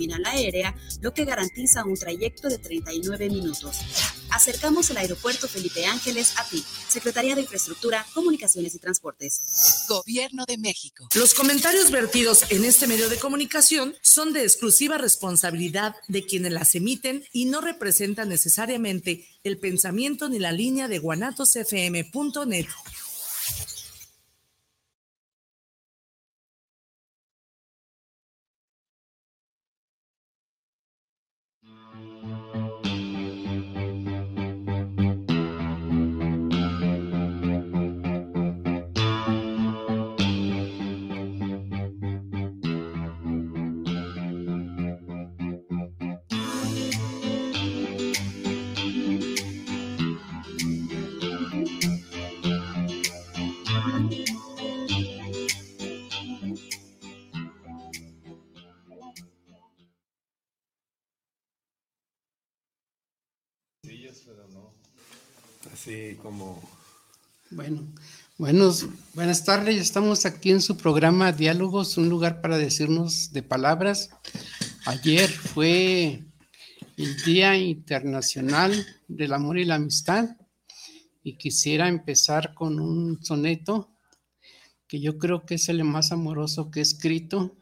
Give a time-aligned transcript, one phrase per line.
[0.00, 3.76] terminal aérea, lo que garantiza un trayecto de 39 minutos.
[4.30, 9.84] Acercamos el aeropuerto Felipe Ángeles a ti, Secretaría de Infraestructura, Comunicaciones y Transportes.
[9.88, 11.06] Gobierno de México.
[11.14, 16.74] Los comentarios vertidos en este medio de comunicación son de exclusiva responsabilidad de quienes las
[16.74, 22.66] emiten y no representan necesariamente el pensamiento ni la línea de guanatosfm.net.
[66.22, 66.62] Como...
[67.50, 67.84] Bueno,
[68.38, 69.74] buenos, buenas tardes.
[69.76, 74.10] Estamos aquí en su programa Diálogos, un lugar para decirnos de palabras.
[74.86, 76.22] Ayer fue
[76.96, 80.36] el Día Internacional del Amor y la Amistad
[81.24, 83.90] y quisiera empezar con un soneto
[84.86, 87.56] que yo creo que es el más amoroso que he escrito.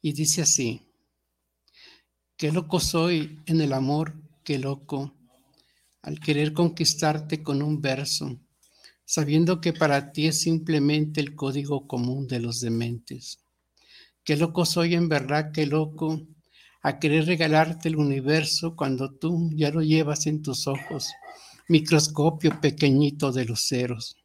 [0.00, 0.82] Y dice así,
[2.36, 5.14] qué loco soy en el amor, qué loco
[6.02, 8.38] al querer conquistarte con un verso,
[9.04, 13.38] sabiendo que para ti es simplemente el código común de los dementes.
[14.24, 16.20] Qué loco soy en verdad, qué loco,
[16.82, 21.12] a querer regalarte el universo cuando tú ya lo llevas en tus ojos,
[21.68, 24.16] microscopio pequeñito de los ceros.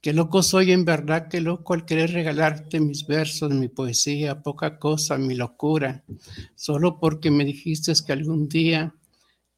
[0.00, 4.80] Qué loco soy en verdad, qué loco al querer regalarte mis versos, mi poesía, poca
[4.80, 6.04] cosa, mi locura,
[6.56, 8.96] solo porque me dijiste que algún día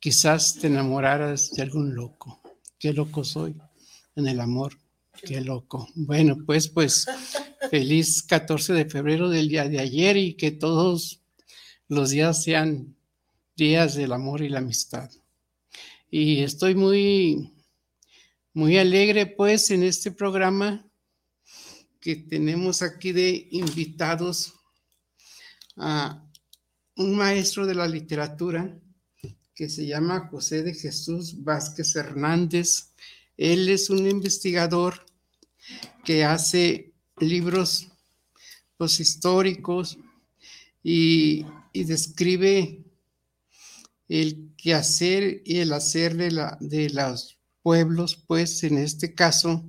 [0.04, 2.42] quizás te enamoraras de algún loco.
[2.78, 3.56] Qué loco soy
[4.14, 4.78] en el amor.
[5.26, 5.88] Qué loco.
[5.94, 7.06] Bueno, pues, pues,
[7.70, 11.22] feliz 14 de febrero del día de ayer y que todos
[11.88, 12.94] los días sean
[13.56, 15.10] días del amor y la amistad.
[16.10, 17.54] Y estoy muy,
[18.52, 20.86] muy alegre, pues, en este programa
[21.98, 24.52] que tenemos aquí de invitados
[25.78, 26.22] a
[26.94, 28.78] un maestro de la literatura
[29.54, 32.92] que se llama José de Jesús Vázquez Hernández.
[33.36, 35.06] Él es un investigador
[36.04, 37.88] que hace libros
[38.76, 39.98] pues, históricos
[40.82, 42.84] y, describe
[44.08, 49.64] el quehacer y el hacer de, la, de los pueblos, pues en este caso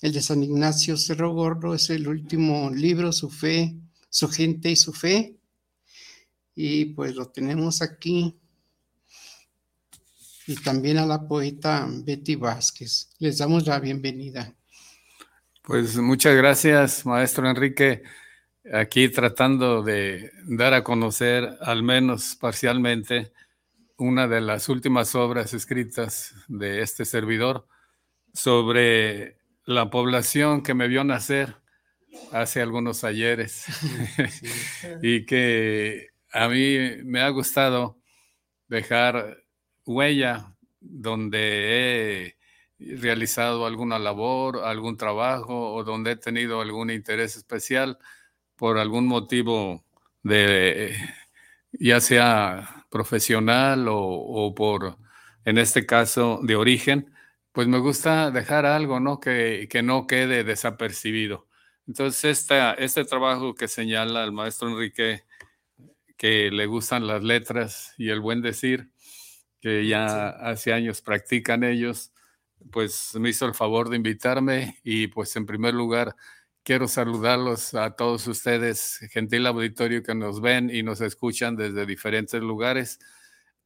[0.00, 3.76] el de San Ignacio Cerro Gordo es el último libro, su fe,
[4.10, 5.36] su gente y su fe.
[6.56, 8.34] Y pues lo tenemos aquí
[10.46, 13.10] y también a la poeta Betty Vázquez.
[13.18, 14.54] Les damos la bienvenida.
[15.62, 18.02] Pues muchas gracias, maestro Enrique.
[18.72, 23.32] Aquí tratando de dar a conocer, al menos parcialmente,
[23.96, 27.66] una de las últimas obras escritas de este servidor
[28.32, 31.56] sobre la población que me vio nacer
[32.32, 33.66] hace algunos ayeres
[35.02, 37.98] y que a mí me ha gustado
[38.68, 39.43] dejar
[39.86, 47.98] huella donde he realizado alguna labor, algún trabajo o donde he tenido algún interés especial
[48.56, 49.84] por algún motivo
[50.22, 50.96] de
[51.72, 54.96] ya sea profesional o, por,
[55.44, 57.12] en este caso, de origen,
[57.52, 59.20] pues me gusta dejar algo, ¿no?
[59.20, 61.46] Que, que no quede desapercibido.
[61.86, 62.46] Entonces,
[62.78, 65.24] este trabajo que señala el maestro Enrique,
[66.16, 68.90] que le gustan las letras y el buen decir,
[69.64, 72.12] que ya hace años practican ellos,
[72.70, 76.16] pues me hizo el favor de invitarme y pues en primer lugar
[76.62, 82.42] quiero saludarlos a todos ustedes, gentil auditorio que nos ven y nos escuchan desde diferentes
[82.42, 82.98] lugares,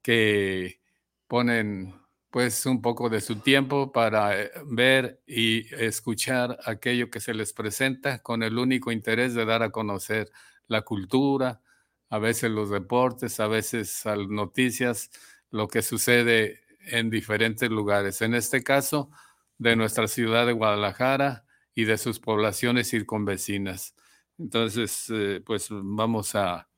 [0.00, 0.80] que
[1.26, 1.96] ponen
[2.30, 7.52] pues un poco de su tiempo para eh, ver y escuchar aquello que se les
[7.52, 10.30] presenta con el único interés de dar a conocer
[10.68, 11.60] la cultura,
[12.08, 15.10] a veces los deportes, a veces las noticias,
[15.50, 18.22] lo que sucede en diferentes lugares.
[18.22, 19.10] En este caso,
[19.58, 23.94] de nuestra ciudad de Guadalajara y de sus poblaciones circunvecinas.
[24.38, 26.68] Entonces, eh, pues vamos a,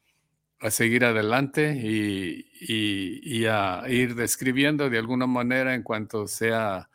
[0.68, 6.90] seguir adelante y, a ir describiendo de alguna manera en cuanto sea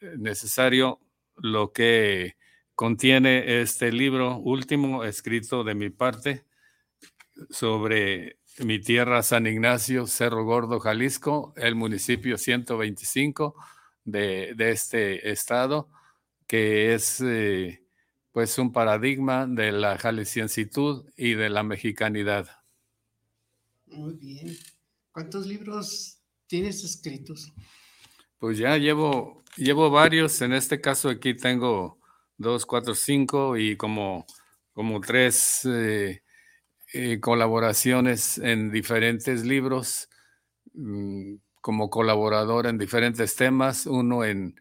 [0.00, 0.98] eh, necesario
[1.36, 2.36] lo que
[2.74, 6.46] contiene este libro último escrito de mi parte
[7.50, 13.54] sobre mi tierra San Ignacio, Cerro Gordo, Jalisco, el municipio 125
[14.04, 15.88] de, de este estado,
[16.46, 17.82] que es eh,
[18.32, 22.48] pues un paradigma de la jalisciensitud y de la mexicanidad.
[23.86, 24.56] Muy bien.
[25.12, 27.52] ¿Cuántos libros tienes escritos?
[28.38, 30.40] Pues ya llevo, llevo varios.
[30.40, 31.98] En este caso aquí tengo
[32.38, 34.26] dos, cuatro, cinco y como,
[34.72, 36.22] como tres eh,
[36.92, 40.08] eh, colaboraciones en diferentes libros,
[40.74, 44.56] mm, como colaborador en diferentes temas, uno en,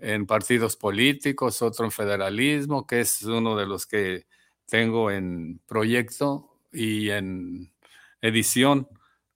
[0.00, 4.26] en partidos políticos, otro en federalismo, que es uno de los que
[4.66, 7.72] tengo en proyecto y en
[8.20, 8.88] edición,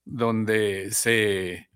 [0.05, 1.69] donde se,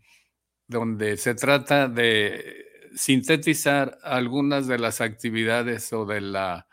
[0.69, 2.65] donde se trata de
[2.97, 6.69] sintetizar algunas de las actividades o de la,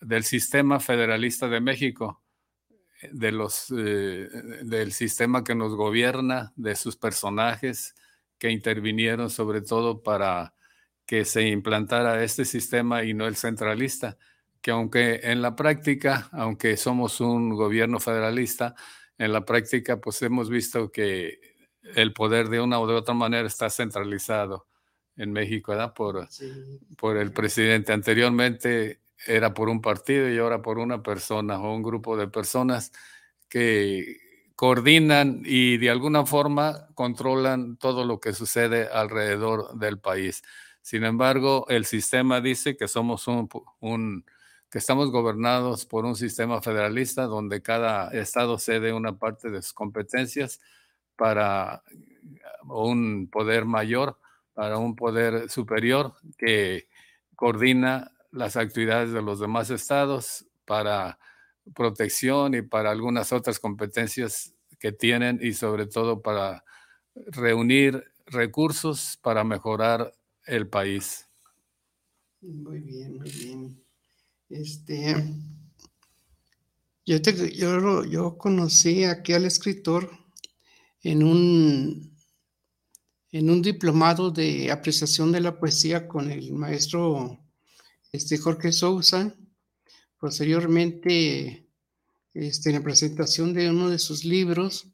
[0.00, 2.22] del sistema federalista de México,
[3.12, 4.28] de los, eh,
[4.62, 7.94] del sistema que nos gobierna, de sus personajes
[8.38, 10.54] que intervinieron sobre todo para
[11.06, 14.16] que se implantara este sistema y no el centralista,
[14.60, 18.74] que aunque en la práctica, aunque somos un gobierno federalista,
[19.18, 21.40] en la práctica pues hemos visto que
[21.82, 24.66] el poder de una o de otra manera está centralizado
[25.16, 25.92] en México, ¿verdad?
[25.94, 26.28] Por,
[26.96, 27.92] por el presidente.
[27.92, 32.92] Anteriormente era por un partido y ahora por una persona o un grupo de personas
[33.48, 34.18] que
[34.56, 40.42] coordinan y de alguna forma controlan todo lo que sucede alrededor del país.
[40.82, 43.48] Sin embargo, el sistema dice que somos un,
[43.80, 44.24] un
[44.70, 49.72] que estamos gobernados por un sistema federalista donde cada estado cede una parte de sus
[49.72, 50.60] competencias
[51.16, 51.82] para
[52.64, 54.18] un poder mayor,
[54.54, 56.88] para un poder superior que
[57.34, 61.18] coordina las actividades de los demás estados para
[61.74, 66.64] protección y para algunas otras competencias que tienen y sobre todo para
[67.14, 70.12] reunir recursos para mejorar
[70.46, 71.28] el país.
[72.40, 73.84] Muy bien, muy bien.
[74.48, 75.14] Este,
[77.04, 80.10] yo, te, yo, yo conocí aquí al escritor
[81.02, 82.16] en un,
[83.32, 87.38] en un diplomado de apreciación de la poesía con el maestro
[88.12, 89.34] este, Jorge Sousa.
[90.18, 91.66] Posteriormente,
[92.34, 94.86] este, en la presentación de uno de sus libros,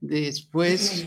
[0.00, 1.06] después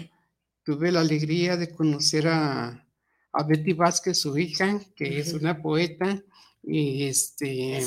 [0.63, 2.87] tuve la alegría de conocer a,
[3.33, 6.23] a Betty Vázquez, su hija, que es una poeta
[6.63, 7.81] y este,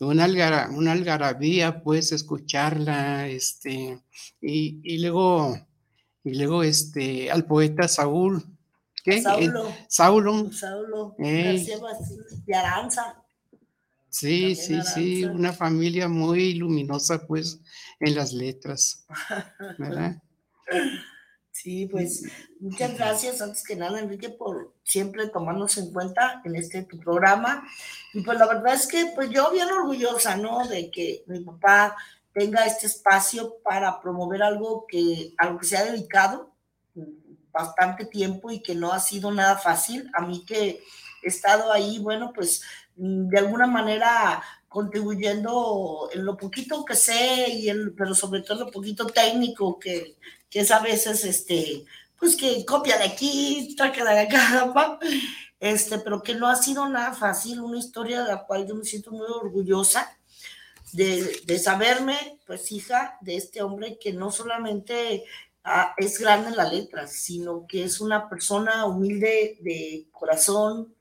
[0.00, 0.26] una,
[0.70, 4.00] una algarabía, pues, escucharla, este,
[4.40, 5.58] y, y, luego,
[6.24, 8.42] y luego, este, al poeta Saúl,
[9.02, 9.22] ¿qué?
[9.22, 9.68] Saulo.
[9.68, 10.52] Eh, Saulo.
[10.52, 11.14] Saulo.
[11.18, 11.66] Eh.
[12.46, 13.22] de Aranza.
[14.08, 17.60] Sí, sí, sí, una familia muy luminosa, pues,
[18.00, 19.06] en las letras,
[19.78, 20.20] ¿verdad?
[21.52, 22.24] Sí, pues
[22.58, 27.68] muchas gracias antes que nada, Enrique, por siempre tomarnos en cuenta en este tu programa.
[28.14, 30.66] Y pues la verdad es que pues yo bien orgullosa, ¿no?
[30.66, 31.96] De que mi papá
[32.32, 36.50] tenga este espacio para promover algo que, a lo que se ha dedicado
[37.52, 40.10] bastante tiempo y que no ha sido nada fácil.
[40.14, 40.82] A mí que
[41.22, 42.62] he estado ahí, bueno, pues
[42.96, 48.66] de alguna manera contribuyendo en lo poquito que sé, y el, pero sobre todo en
[48.66, 50.16] lo poquito técnico que,
[50.48, 51.84] que es a veces, este,
[52.16, 54.98] pues que copia de aquí, traca de acá,
[55.60, 58.84] este, pero que no ha sido nada fácil, una historia de la cual yo me
[58.84, 60.16] siento muy orgullosa
[60.92, 65.24] de, de saberme, pues hija de este hombre que no solamente
[65.64, 70.94] ah, es grande en la letra, sino que es una persona humilde de corazón,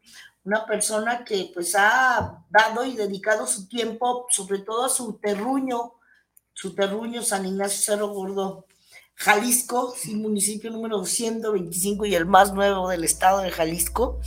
[0.44, 5.94] una persona que pues ha dado y dedicado su tiempo, sobre todo a su terruño,
[6.54, 8.66] su terruño San Ignacio Cerro Gordo,
[9.16, 14.20] Jalisco, sí, municipio número 125 y el más nuevo del estado de Jalisco,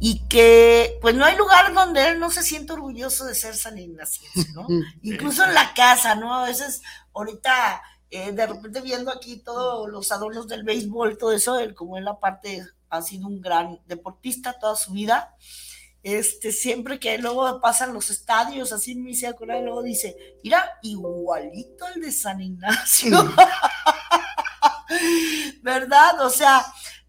[0.00, 3.76] y que pues no hay lugar donde él no se sienta orgulloso de ser San
[3.76, 4.66] Ignacio, ¿no?
[5.02, 6.32] Incluso en la casa, ¿no?
[6.32, 6.80] A veces
[7.12, 7.82] ahorita
[8.14, 12.04] eh, de repente viendo aquí todos los adornos del béisbol, todo eso, él como en
[12.04, 15.34] la parte ha sido un gran deportista toda su vida,
[16.04, 21.88] este, siempre que luego pasan los estadios, así me hice acordar, luego dice, mira, igualito
[21.94, 23.34] el de San Ignacio.
[25.62, 26.20] ¿Verdad?
[26.24, 26.64] O sea,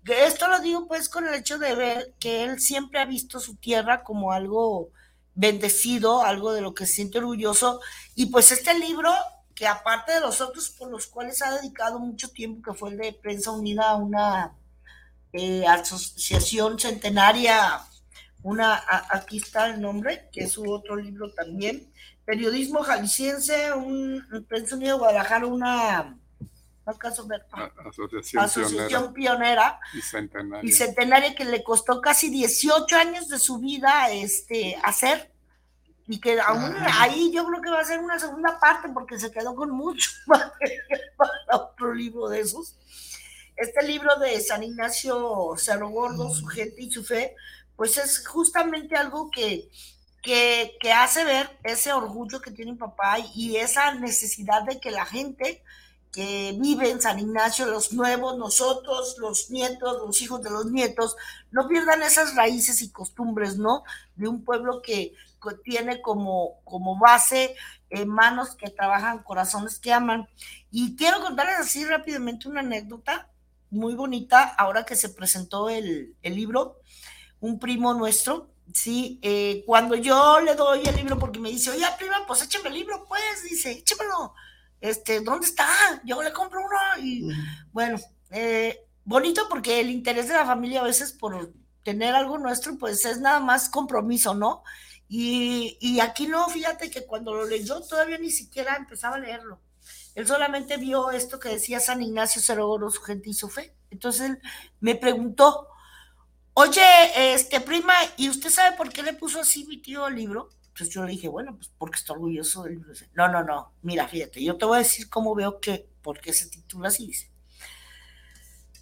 [0.05, 3.57] esto lo digo pues con el hecho de ver que él siempre ha visto su
[3.57, 4.89] tierra como algo
[5.35, 7.81] bendecido, algo de lo que se siente orgulloso.
[8.15, 9.13] Y pues este libro,
[9.55, 12.97] que aparte de los otros por los cuales ha dedicado mucho tiempo, que fue el
[12.97, 14.53] de Prensa Unida, una
[15.31, 17.81] eh, asociación centenaria
[18.45, 21.91] una, aquí está el nombre, que es su otro libro también,
[22.25, 26.15] periodismo jalisciense, un, Prensa Unido de Guadalajara, una
[28.35, 29.79] asociación, pionera,
[30.61, 31.33] y centenaria.
[31.33, 35.31] que le costó casi 18 años de su vida este, hacer
[36.07, 39.31] y que aún ahí yo creo que va a ser una segunda parte porque se
[39.31, 42.75] quedó con mucho para otro libro de esos.
[43.55, 47.35] Este libro de San Ignacio Cerro Gordo, su gente y su fe,
[47.75, 49.69] pues es justamente algo que,
[50.21, 54.91] que, que hace ver ese orgullo que tiene mi papá y esa necesidad de que
[54.91, 55.63] la gente
[56.15, 61.17] que vive San Ignacio, los nuevos, nosotros, los nietos, los hijos de los nietos,
[61.51, 63.83] no pierdan esas raíces y costumbres, ¿no?
[64.15, 65.13] De un pueblo que,
[65.63, 67.55] tiene como, como base
[67.91, 70.27] eh, manos que trabajan, corazones que aman.
[70.71, 73.29] Y quiero contarles así rápidamente una anécdota
[73.69, 76.79] muy bonita, ahora que se presentó el, libro,
[77.41, 81.85] un primo nuestro, sí, eh, cuando yo le doy el libro porque me dice, oye,
[81.99, 84.33] prima, pues échame el libro, pues, dice, échamelo
[84.89, 85.67] este, ¿dónde está?
[86.03, 87.27] Yo le compro uno y
[87.71, 87.99] bueno,
[88.31, 93.05] eh, bonito porque el interés de la familia a veces por tener algo nuestro, pues
[93.05, 94.63] es nada más compromiso, ¿no?
[95.07, 99.59] Y, aquí no, fíjate que cuando lo leyó todavía ni siquiera empezaba a leerlo.
[100.15, 103.75] Él solamente vio esto que decía San Ignacio Cerogoro, su gente y su fe.
[103.91, 104.39] Entonces él
[104.79, 105.67] me preguntó,
[106.53, 106.81] oye,
[107.33, 110.49] este prima, ¿y usted sabe por qué le puso así mi tío el libro?
[110.75, 112.91] Entonces yo le dije, bueno, pues porque está orgulloso del libro.
[113.13, 116.33] No, no, no, mira, fíjate, yo te voy a decir cómo veo que, por qué
[116.33, 117.31] se titula así, dice.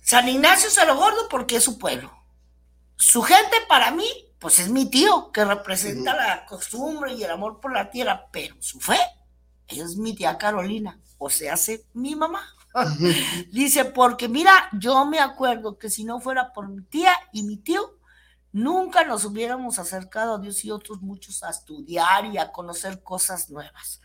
[0.01, 2.11] San Ignacio se lo gordo porque es su pueblo.
[2.95, 4.07] Su gente para mí,
[4.39, 8.55] pues es mi tío, que representa la costumbre y el amor por la tierra, pero
[8.59, 8.97] su fe
[9.67, 12.43] es mi tía Carolina, o se hace mi mamá.
[13.51, 17.57] Dice, porque mira, yo me acuerdo que si no fuera por mi tía y mi
[17.57, 17.99] tío,
[18.53, 23.49] nunca nos hubiéramos acercado a Dios y otros muchos a estudiar y a conocer cosas
[23.49, 23.99] nuevas.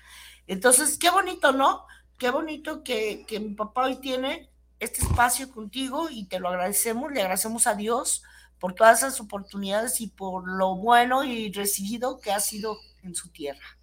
[0.47, 1.85] Entonces, qué bonito, ¿no?
[2.19, 4.51] Qué bonito que, mi papá hoy tiene
[4.81, 8.23] este espacio contigo y te lo agradecemos, le agradecemos a Dios
[8.59, 13.29] por todas esas oportunidades y por lo bueno y recibido que ha sido en su
[13.29, 13.79] tierra.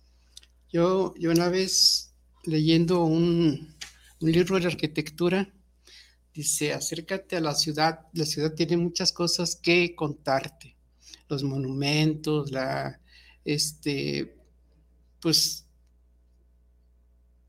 [0.69, 3.75] Yo, yo una vez leyendo un,
[4.19, 5.47] un libro de arquitectura,
[6.35, 10.75] Dice, acércate a la ciudad, la ciudad tiene muchas cosas que contarte,
[11.29, 12.99] los monumentos, la,
[13.45, 14.35] este,
[15.21, 15.65] pues,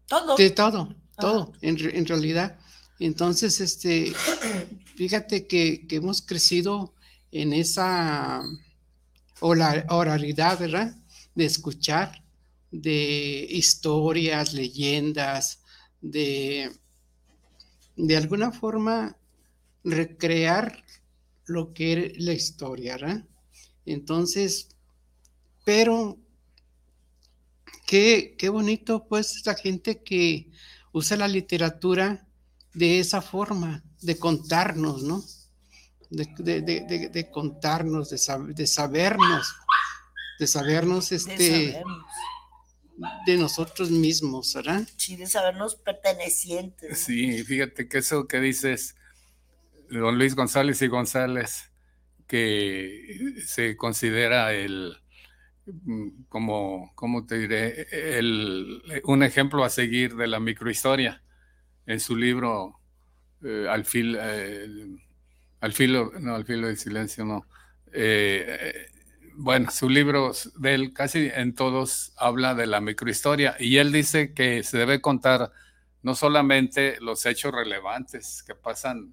[0.06, 0.36] todo.
[0.36, 2.60] De todo, todo, en, realidad.
[3.00, 4.12] Entonces, este,
[4.94, 6.94] fíjate que, hemos crecido
[7.32, 8.40] en esa
[9.40, 10.96] oralidad, ¿verdad?
[11.34, 12.22] De escuchar,
[12.70, 15.58] de historias, leyendas,
[16.00, 16.70] de
[17.96, 19.16] de alguna forma
[19.84, 20.84] recrear
[21.46, 23.24] lo que era la historia, ¿verdad?
[23.84, 24.68] Entonces,
[25.64, 26.18] pero
[27.86, 30.50] qué, qué bonito pues la gente que
[30.92, 32.26] usa la literatura
[32.74, 35.24] de esa forma, de contarnos, ¿no?
[36.10, 38.16] De, contarnos, de,
[38.54, 39.54] de, sabernos,
[40.38, 41.82] de sabernos este de
[43.38, 44.86] nosotros mismos, ¿verdad?
[44.96, 46.98] Sí, de sabernos pertenecientes.
[46.98, 48.96] Sí, fíjate que eso que dices,
[49.90, 51.70] don Luis González y González,
[52.26, 54.96] que se considera el,
[56.28, 57.86] como, ¿cómo te diré?
[58.18, 61.22] El, un ejemplo a seguir de la microhistoria
[61.86, 62.80] en su libro
[63.44, 64.68] eh, al, fil, eh,
[65.60, 67.46] al filo, no, al filo del silencio, no.
[67.92, 68.86] Eh,
[69.36, 74.32] bueno, su libro de él casi en todos habla de la microhistoria y él dice
[74.32, 75.52] que se debe contar
[76.02, 79.12] no solamente los hechos relevantes que pasan,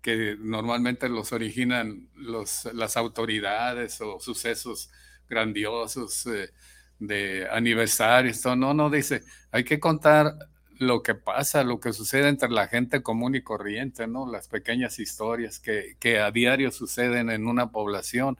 [0.00, 4.90] que normalmente los originan los, las autoridades o sucesos
[5.28, 6.50] grandiosos eh,
[6.98, 10.34] de aniversarios, no, no, dice, hay que contar
[10.78, 14.30] lo que pasa, lo que sucede entre la gente común y corriente, ¿no?
[14.30, 18.38] Las pequeñas historias que, que a diario suceden en una población.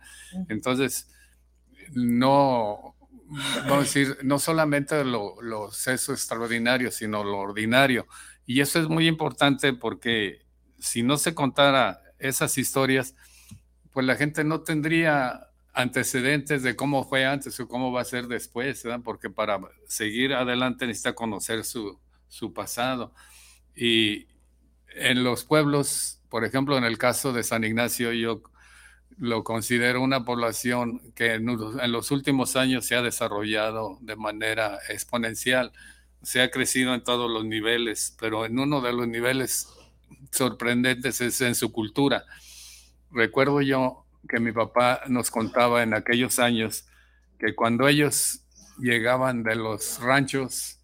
[0.48, 1.10] Entonces,
[1.92, 2.94] no,
[3.28, 8.06] vamos a decir, no solamente lo, los extraordinario, sino lo ordinario.
[8.46, 10.46] Y eso es muy importante porque
[10.78, 13.16] si no se contara esas historias,
[13.92, 18.26] pues la gente no tendría antecedentes de cómo fue antes o cómo va a ser
[18.26, 19.00] después, ¿verdad?
[19.04, 23.12] porque para seguir adelante necesita conocer su, su pasado.
[23.74, 24.26] Y
[24.94, 28.42] en los pueblos, por ejemplo, en el caso de San Ignacio, yo
[29.18, 35.72] lo considero una población que en, los últimos años se ha desarrollado de manera exponencial,
[36.22, 39.68] se ha crecido en todos los niveles, pero en uno de los niveles
[40.30, 42.24] sorprendentes es en su cultura.
[43.10, 46.86] Recuerdo yo que mi papá nos contaba en aquellos años
[47.38, 48.42] que cuando ellos
[48.78, 50.77] llegaban de los ranchos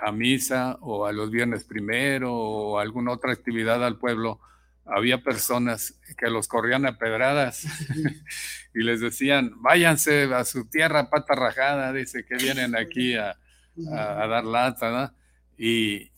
[0.00, 4.40] a misa o a los viernes primero o alguna otra actividad al pueblo,
[4.86, 7.66] había personas que los corrían a pedradas
[8.74, 13.36] y les decían, váyanse a su tierra pata rajada, dice que vienen aquí a,
[13.76, 15.14] dar lata,
[15.58, 16.12] Y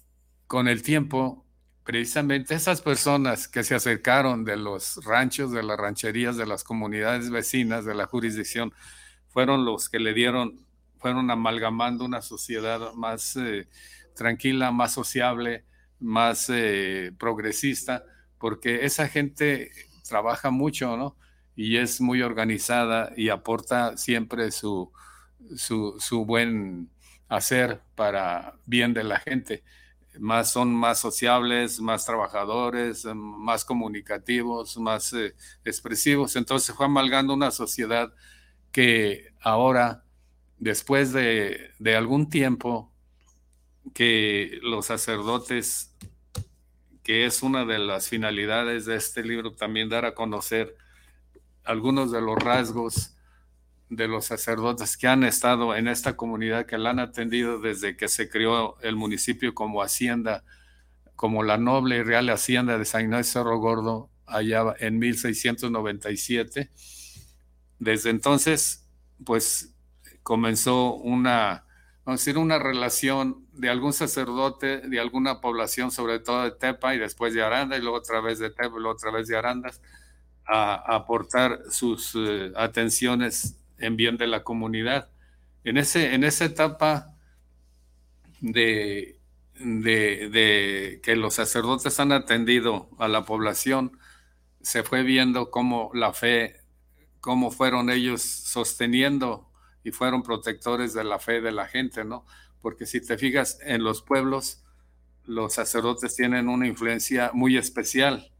[0.46, 1.44] con el tiempo,
[1.82, 7.30] precisamente esas personas que se acercaron de los ranchos, de las rancherías, de las comunidades
[7.30, 8.72] vecinas, de la jurisdicción,
[9.28, 10.60] fueron los que le dieron,
[10.98, 13.68] fueron amalgamando una sociedad más eh,
[14.14, 15.64] tranquila, más sociable,
[16.00, 18.04] más eh, progresista,
[18.38, 19.70] porque esa gente
[20.08, 21.16] trabaja mucho, ¿no?
[21.56, 24.92] Y es muy organizada y aporta siempre su,
[25.56, 26.90] su, buen
[27.28, 29.64] hacer para bien de la gente.
[30.18, 36.36] Más, son más sociables, más trabajadores, más comunicativos, más eh, expresivos.
[36.36, 38.12] Entonces fue amalgando una sociedad
[38.72, 40.04] que ahora,
[40.58, 42.92] después de, de algún tiempo,
[43.94, 45.94] que los sacerdotes
[47.08, 50.76] que es una de las finalidades de este libro, también dar a conocer
[51.64, 53.16] algunos de los rasgos
[53.88, 58.08] de los sacerdotes que han estado en esta comunidad, que la han atendido desde que
[58.08, 60.44] se creó el municipio como hacienda,
[61.16, 66.70] como la noble y real hacienda de San Ignacio Cerro Gordo, allá en 1697.
[67.78, 68.86] Desde entonces,
[69.24, 69.74] pues
[70.28, 71.64] comenzó una
[72.04, 76.94] vamos a decir, una relación de algún sacerdote de alguna población, sobre todo de Tepa
[76.94, 79.38] y después de Aranda, y luego otra vez de Tepa y luego otra vez de
[79.38, 79.80] Arandas,
[80.44, 85.08] a, aportar sus eh, atenciones en bien de la comunidad.
[85.64, 87.14] En, ese, en esa etapa
[88.42, 89.18] de,
[89.58, 93.98] de, de que los sacerdotes han atendido a la población,
[94.60, 96.56] se fue viendo cómo la fe,
[97.20, 99.47] cómo fueron ellos sosteniendo
[99.88, 102.26] y fueron protectores de la fe de la gente, ¿no?
[102.60, 104.62] Porque si te fijas en los pueblos,
[105.24, 108.30] los sacerdotes tienen una influencia muy especial,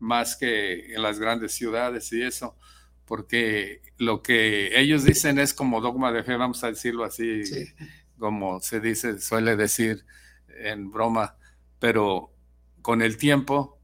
[0.00, 2.56] más que en las grandes ciudades y eso,
[3.04, 7.42] porque lo que ellos dicen es como dogma de fe, vamos a decirlo así,
[8.18, 10.04] como se dice, suele decir
[10.48, 11.36] en broma,
[11.78, 12.32] pero
[12.82, 13.78] con el tiempo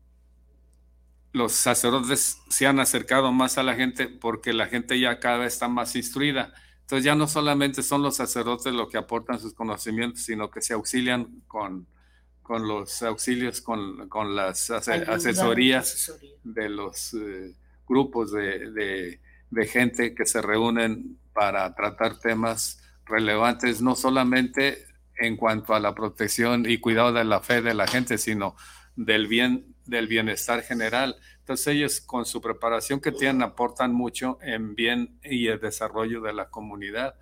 [1.30, 5.52] los sacerdotes se han acercado más a la gente porque la gente ya cada vez
[5.52, 10.20] está más instruida entonces ya no solamente son los sacerdotes los que aportan sus conocimientos,
[10.20, 11.86] sino que se auxilian con,
[12.42, 17.54] con los auxilios, con, con las asesorías de los eh,
[17.88, 24.84] grupos de, de, de, gente que se reúnen para tratar temas relevantes, no solamente
[25.16, 28.56] en cuanto a la protección y cuidado de la fe de la gente, sino
[28.94, 31.16] del bien, del bienestar general.
[31.44, 36.32] Entonces ellos con su preparación que tienen aportan mucho en bien y el desarrollo de
[36.32, 37.16] la comunidad.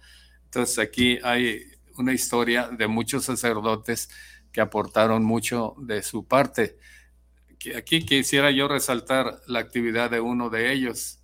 [0.44, 1.64] Entonces aquí hay
[1.98, 4.10] una historia de muchos sacerdotes
[4.52, 6.78] que aportaron mucho de su parte.
[7.76, 11.18] Aquí quisiera yo resaltar la actividad de uno de ellos,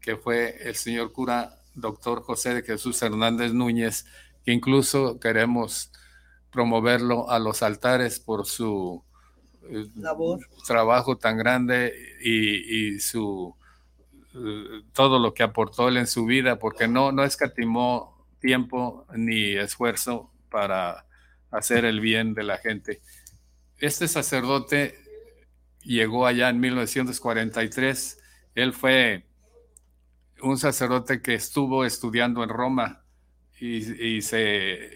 [0.00, 4.04] que fue el señor cura doctor José de Jesús Hernández Núñez,
[4.44, 5.92] que incluso queremos
[6.50, 9.04] promoverlo a los altares por su
[9.94, 10.40] labor.
[10.66, 13.54] trabajo tan grande y, su
[14.34, 19.52] eh, todo lo que aportó él en su vida, porque no, no escatimó tiempo ni
[19.52, 21.06] esfuerzo para
[21.50, 23.00] hacer el bien de la gente.
[23.78, 24.96] Este sacerdote
[25.82, 28.18] llegó allá en 1943.
[28.54, 29.26] Él fue
[30.42, 33.04] un sacerdote que estuvo estudiando en Roma
[33.60, 34.90] y, y se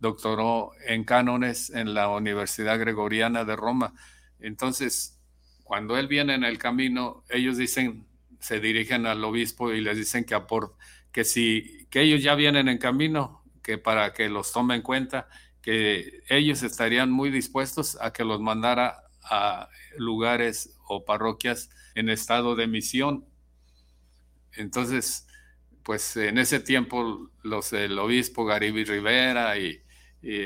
[0.00, 3.94] doctoró en cánones en la Universidad Gregoriana de Roma.
[4.38, 5.18] Entonces,
[5.62, 8.06] cuando él viene en el camino, ellos dicen,
[8.40, 10.38] se dirigen al obispo y les dicen que
[11.12, 15.28] que si que ellos ya vienen en camino, que para que los tome en cuenta,
[15.62, 22.56] que ellos estarían muy dispuestos a que los mandara a lugares o parroquias en estado
[22.56, 23.24] de misión.
[24.52, 25.26] Entonces,
[25.82, 29.80] pues en ese tiempo los el obispo Garibi Rivera y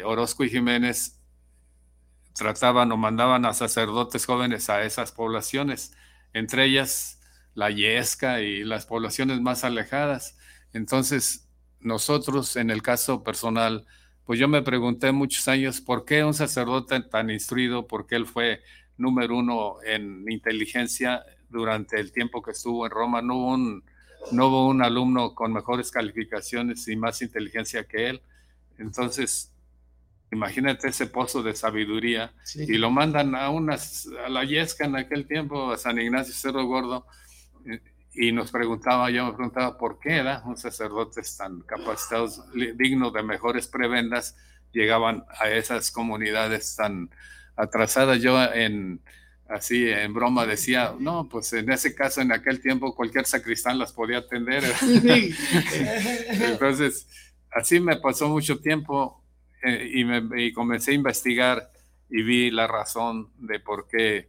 [0.04, 1.18] Orozco y Jiménez
[2.34, 5.92] trataban o mandaban a sacerdotes jóvenes a esas poblaciones,
[6.32, 7.20] entre ellas
[7.54, 10.38] la Yesca y las poblaciones más alejadas.
[10.72, 11.48] Entonces,
[11.80, 13.86] nosotros, en el caso personal,
[14.24, 18.26] pues yo me pregunté muchos años por qué un sacerdote tan instruido, por qué él
[18.26, 18.62] fue
[18.96, 23.84] número uno en inteligencia durante el tiempo que estuvo en Roma, no hubo un,
[24.32, 28.22] no hubo un alumno con mejores calificaciones y más inteligencia que él.
[28.78, 29.52] Entonces,
[30.30, 35.26] Imagínate ese pozo de sabiduría y lo mandan a unas a la Yesca en aquel
[35.26, 37.06] tiempo, a San Ignacio Cerro Gordo,
[38.12, 43.22] y nos preguntaba, yo me preguntaba por qué era un sacerdotes tan capacitados, dignos de
[43.22, 44.36] mejores prebendas,
[44.72, 47.10] llegaban a esas comunidades tan
[47.56, 48.20] atrasadas.
[48.20, 49.00] Yo en
[49.48, 53.92] así en broma decía, no, pues en ese caso, en aquel tiempo, cualquier sacristán las
[53.92, 54.62] podía atender.
[56.30, 57.06] Entonces,
[57.50, 59.17] así me pasó mucho tiempo
[59.62, 61.71] eh, y, me, y comencé a investigar
[62.11, 64.29] y vi la razón de por qué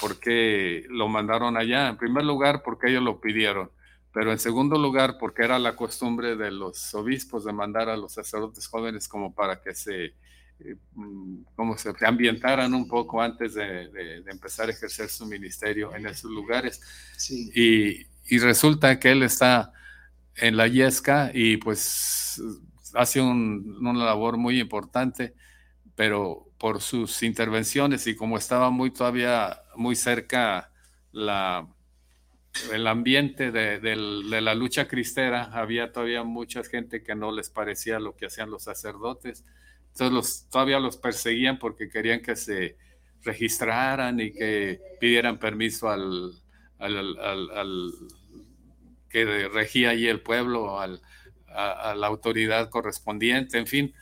[0.00, 1.88] por qué lo mandaron allá.
[1.88, 3.70] En primer lugar, porque ellos lo pidieron,
[4.12, 8.14] pero en segundo lugar, porque era la costumbre de los obispos de mandar a los
[8.14, 10.04] sacerdotes jóvenes como para que se,
[10.60, 16.06] eh, mm, como se ambientaran un poco antes de, empezar a ejercer su ministerio en
[16.06, 16.80] esos lugares.
[17.28, 18.06] Y,
[18.38, 19.72] resulta que él está
[20.36, 22.40] en la Yesca y pues
[22.94, 25.34] hace una labor muy importante,
[25.94, 30.72] pero por sus intervenciones y como estaba muy todavía muy cerca
[31.12, 31.68] la,
[32.72, 38.16] el ambiente de, la lucha cristera, había todavía mucha gente que no les parecía lo
[38.16, 39.44] que hacían los sacerdotes.
[39.88, 42.76] Entonces los, todavía los perseguían porque querían que se
[43.22, 46.32] registraran y que pidieran permiso al,
[46.78, 47.92] al,
[49.08, 50.78] que regía allí el pueblo,
[51.54, 53.94] a, la autoridad correspondiente, en fin.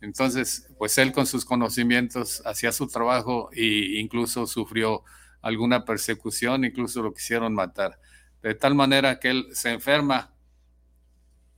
[0.00, 5.02] Entonces, pues él con sus conocimientos hacía su trabajo e incluso sufrió
[5.42, 7.98] alguna persecución, incluso lo quisieron matar.
[8.42, 10.34] De tal manera que él se enferma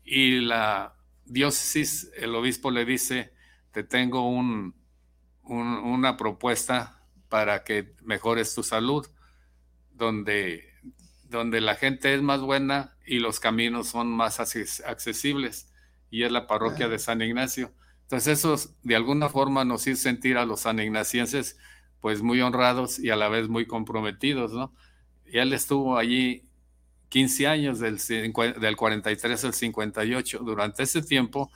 [0.05, 3.33] y la diócesis, el obispo le dice,
[3.71, 4.75] te tengo un,
[5.45, 9.07] una propuesta para que mejores tu salud,
[9.91, 10.72] donde,
[11.33, 15.73] donde la gente es más buena y los caminos son más accesibles,
[16.11, 17.73] y es la parroquia de San Ignacio.
[18.03, 21.59] Entonces eso de alguna forma nos hizo sentir a los sanignacienses
[22.01, 24.75] pues muy honrados y a la vez muy comprometidos, ¿no?
[25.25, 26.49] Él estuvo allí
[27.09, 27.99] 15 años del,
[28.61, 30.38] del 43 al 58.
[30.40, 31.51] Durante ese tiempo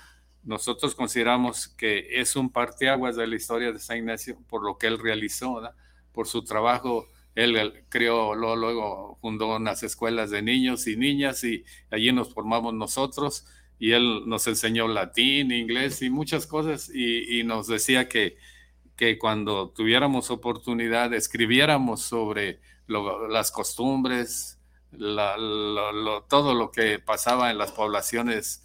[0.46, 4.86] nosotros consideramos que es un parteaguas de la historia de San Ignacio por lo que
[4.86, 5.60] él realizó,
[6.12, 7.08] por su trabajo.
[7.37, 13.46] Él, creó, luego, fundó unas escuelas de niños y niñas y allí nos formamos nosotros
[13.79, 18.38] y él nos enseñó latín, inglés y muchas cosas y, nos decía que,
[18.96, 24.59] que, cuando tuviéramos oportunidad escribiéramos sobre las costumbres,
[26.29, 28.64] todo lo que pasaba en las poblaciones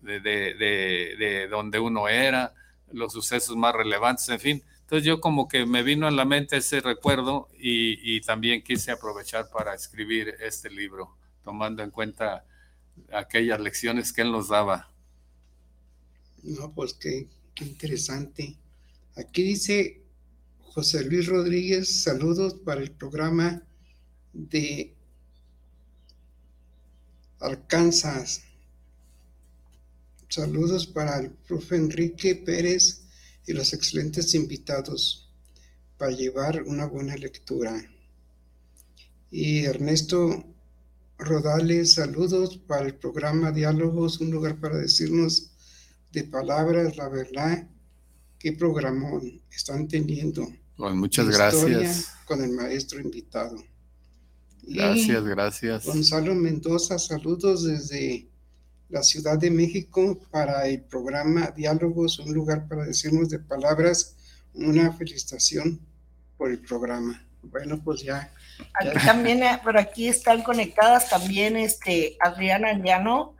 [0.00, 2.54] de, donde uno era,
[2.92, 4.62] los sucesos más relevantes, en fin.
[4.88, 9.50] Entonces yo como que me vino a la mente ese recuerdo y, también quise aprovechar
[9.50, 12.46] para escribir este libro, tomando en cuenta
[13.12, 14.90] aquellas lecciones que él nos daba.
[16.42, 17.28] No, pues qué,
[17.60, 18.56] interesante.
[19.14, 20.00] Aquí dice
[20.62, 23.62] José Luis Rodríguez, saludos para el programa
[24.32, 24.94] de
[27.40, 28.42] Arkansas.
[30.30, 33.02] Saludos para el profe Enrique Pérez
[33.48, 35.26] y los excelentes invitados
[35.96, 37.82] para llevar una buena lectura.
[39.30, 40.44] Y Ernesto
[41.18, 45.50] Rodales, saludos para el programa Diálogos, un lugar para decirnos
[46.12, 47.66] de palabras, la verdad,
[48.38, 50.46] qué programón están teniendo.
[50.76, 52.12] Pues muchas gracias.
[52.26, 53.56] Con el maestro invitado.
[54.62, 55.86] Gracias, gracias.
[55.86, 58.27] Gonzalo Mendoza, saludos desde
[58.88, 64.16] la Ciudad de México para el programa Diálogos, un lugar para decirnos de palabras,
[64.54, 65.80] una felicitación
[66.36, 67.22] por el programa.
[67.42, 68.32] Bueno, pues ya
[68.74, 73.34] Aquí también, eh, pero aquí están conectadas también este, Adriana Anguiano,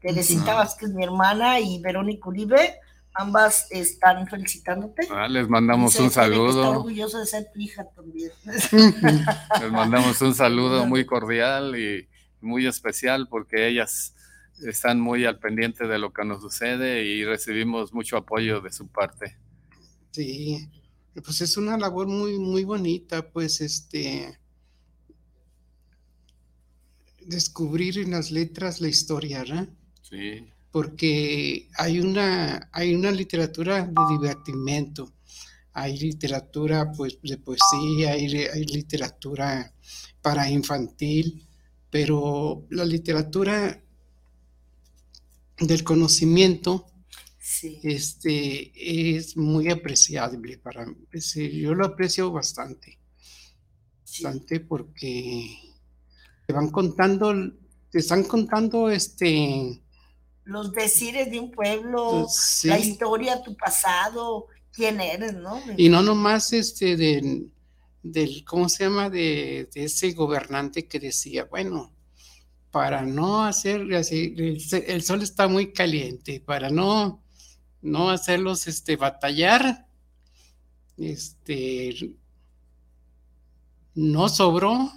[0.00, 2.76] Teresita Vázquez, mi hermana, y Verónica Uribe.
[3.14, 5.06] Ambas están felicitándote.
[5.10, 6.62] Ah, les mandamos un saludo.
[6.62, 8.30] Estoy orgulloso de ser tu hija también.
[9.60, 12.08] les mandamos un saludo muy cordial y
[12.40, 14.14] muy especial porque ellas
[14.62, 18.88] están muy al pendiente de lo que nos sucede y recibimos mucho apoyo de su
[18.88, 19.36] parte.
[20.10, 20.68] Sí,
[21.24, 24.38] pues es una labor muy, muy bonita, pues este,
[27.26, 29.66] descubrir en las letras la historia, ¿no?
[30.02, 30.46] Sí.
[30.70, 35.12] Porque hay una, hay una literatura de divertimento,
[35.72, 39.72] hay literatura pues, de poesía, hay, hay literatura
[40.22, 41.46] para infantil,
[41.90, 43.81] pero la literatura
[45.58, 46.86] del conocimiento
[47.82, 48.72] este,
[49.16, 50.96] es muy apreciable para mí.
[51.52, 52.98] Yo lo aprecio bastante,
[54.00, 55.58] bastante porque
[56.46, 57.34] te van contando,
[57.90, 59.82] te están contando este...
[60.44, 62.26] Los decires de un pueblo,
[62.64, 65.60] la historia, tu pasado, quién eres, ¿no?
[65.76, 67.52] Y no nomás este del,
[68.02, 69.08] del ¿cómo se llama?
[69.08, 71.94] De, ese gobernante que decía, bueno,
[72.72, 77.22] para no hacer, así, el, sol está muy caliente, para no,
[77.82, 79.86] no hacerlos este, batallar,
[80.96, 82.14] este,
[83.94, 84.90] no sobró,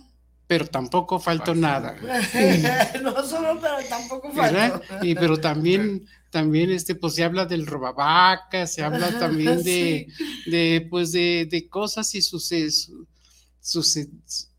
[0.47, 1.97] pero tampoco faltó nada.
[3.03, 4.81] no sobró, pero tampoco faltó.
[5.01, 10.07] Y pero también, también este, pues se habla del robabaca, se habla también de,
[10.45, 12.95] de, pues de, de cosas y sucesos,
[13.59, 14.51] sucesos,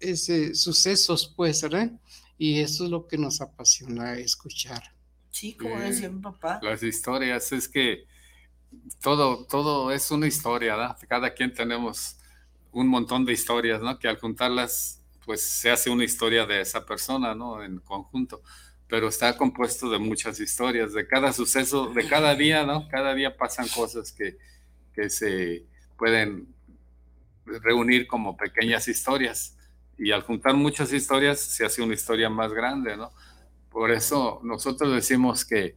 [1.34, 1.90] pues, ¿verdad?
[2.38, 4.82] Y eso es lo que nos apasiona escuchar.
[5.30, 6.60] Sí, como decía mi papá.
[6.62, 8.06] Las historias, es que
[9.00, 10.98] todo, todo es una historia, ¿verdad?
[11.08, 12.18] Cada quien tenemos
[12.72, 13.98] un montón de historias, ¿no?
[13.98, 17.62] Que al juntarlas, pues se hace una historia de esa persona, ¿no?
[17.62, 18.42] En conjunto.
[18.88, 22.86] Pero está compuesto de muchas historias, de cada suceso, de cada día, ¿no?
[22.88, 24.38] Cada día pasan cosas que,
[24.94, 25.64] que se
[25.98, 26.54] pueden
[27.44, 29.55] reunir como pequeñas historias
[29.98, 33.10] y al juntar muchas historias se hace una historia más grande, ¿no?
[33.70, 35.76] Por eso nosotros decimos que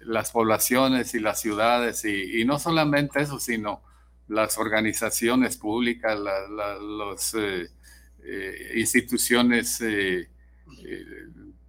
[0.00, 3.82] las poblaciones y las ciudades, y, no solamente eso, sino
[4.28, 7.68] las organizaciones públicas, las eh,
[8.24, 10.28] eh, instituciones eh,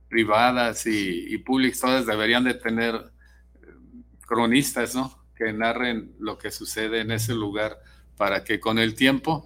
[0.10, 3.12] privadas y, y, públicas, todas deberían de tener
[4.25, 5.25] cronistas, ¿no?
[5.36, 7.79] Que narren lo que sucede en ese lugar
[8.17, 9.45] para que con el tiempo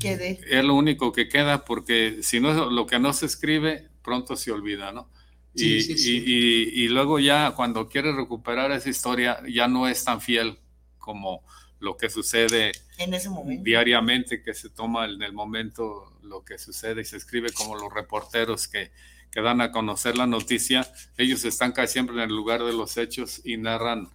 [0.00, 4.52] es lo único que queda porque si no, lo que no se escribe, pronto se
[4.52, 5.10] olvida, ¿no?
[5.54, 10.58] y, Y, y, luego ya cuando quieres recuperar esa historia, ya no es tan fiel
[10.98, 11.42] como
[11.80, 13.64] lo que sucede en ese momento.
[13.64, 17.92] diariamente, que se toma en el momento lo que sucede y se escribe como los
[17.92, 18.90] reporteros que,
[19.30, 20.86] que dan a conocer la noticia.
[21.16, 24.08] Ellos están casi siempre en el lugar de los hechos y narran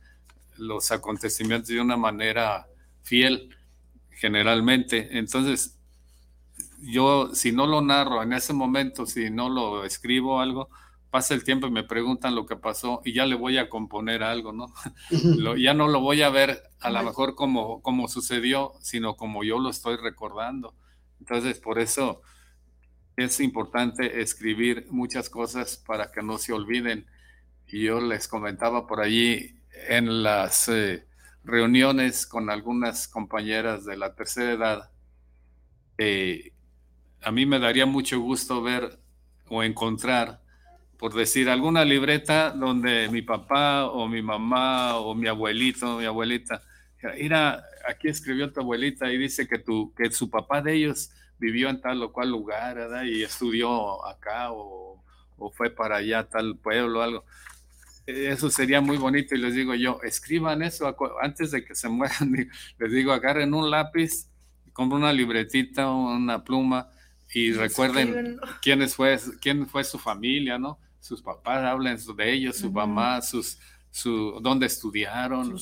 [0.57, 2.67] los acontecimientos de una manera
[3.01, 3.55] fiel
[4.23, 5.17] generalmente.
[5.17, 5.77] Entonces,
[6.79, 10.69] yo si no lo narro en ese momento, si no lo escribo algo,
[11.09, 14.23] pasa el tiempo y me preguntan lo que pasó y ya le voy a componer
[14.23, 14.73] algo, ¿no?
[15.57, 19.59] ya no lo voy a ver a lo mejor como, como sucedió, sino como yo
[19.59, 20.73] lo estoy recordando.
[21.19, 22.21] Entonces, por eso
[23.17, 27.07] es importante escribir muchas cosas para que no se olviden.
[27.67, 29.59] Y yo les comentaba por allí
[29.89, 30.69] en las...
[30.69, 31.05] Eh,
[31.43, 34.89] reuniones con algunas compañeras de la tercera edad,
[37.21, 38.99] a mí me daría mucho gusto ver
[39.49, 40.41] o encontrar,
[40.97, 46.05] por decir, alguna libreta donde mi papá o mi mamá o mi abuelito o mi
[46.05, 46.61] abuelita,
[47.17, 51.69] mira, aquí escribió tu abuelita y dice que, tu, que su papá de ellos vivió
[51.69, 55.03] en tal o cual lugar, Y estudió acá o,
[55.37, 57.25] o fue para allá, tal pueblo, algo
[58.05, 62.49] eso sería muy bonito y les digo yo, escriban eso antes de que se mueran.
[62.77, 64.27] Les digo, agarren un lápiz,
[64.73, 66.89] compren una libretita, una pluma
[67.33, 70.79] y recuerden quiénes fue, quién fue su familia, ¿no?
[70.99, 73.57] Sus papás, hablen de ellos, su mamá, sus,
[73.91, 75.57] su, dónde estudiaron,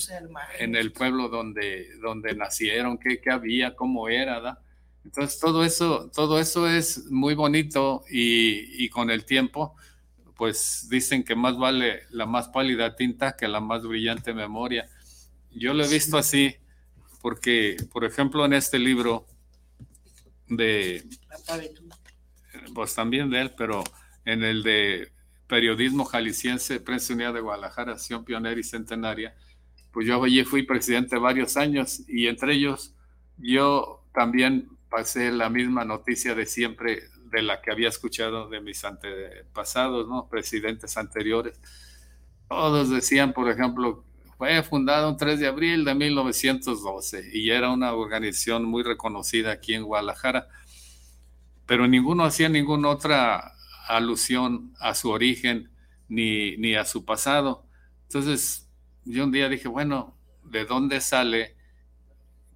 [0.59, 4.59] en el pueblo donde, donde nacieron, qué, qué había, cómo era, ¿verdad?
[5.03, 9.75] Entonces todo eso, todo eso es muy bonito y, y con el tiempo
[10.41, 14.89] pues dicen que más vale la más pálida tinta que la más brillante memoria.
[15.51, 16.55] Yo lo he visto así
[17.21, 19.27] porque, por ejemplo, en este libro
[20.47, 21.03] de,
[22.73, 23.83] pues también de él, pero
[24.25, 25.11] en el de
[25.45, 29.35] periodismo jalisciense, Prensa Unidad de Guadalajara, acción pionera y centenaria,
[29.91, 32.95] pues yo allí fui presidente varios años y entre ellos
[33.37, 38.83] yo también pasé la misma noticia de siempre de la que había escuchado de mis
[38.83, 40.27] antepasados, ¿no?
[40.27, 41.59] presidentes anteriores.
[42.47, 44.03] Todos decían, por ejemplo,
[44.37, 49.73] fue fundado un 3 de abril de 1912 y era una organización muy reconocida aquí
[49.73, 50.47] en Guadalajara,
[51.65, 53.53] pero ninguno hacía ninguna otra
[53.87, 55.71] alusión a su origen
[56.09, 57.65] ni, ni a su pasado.
[58.03, 58.67] Entonces,
[59.05, 61.55] yo un día dije, bueno, ¿de dónde sale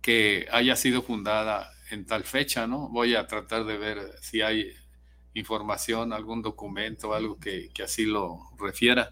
[0.02, 2.88] que haya sido fundada en tal fecha, ¿no?
[2.90, 4.72] Voy a tratar de ver si hay
[5.34, 9.12] información, algún documento, algo que, así lo refiera.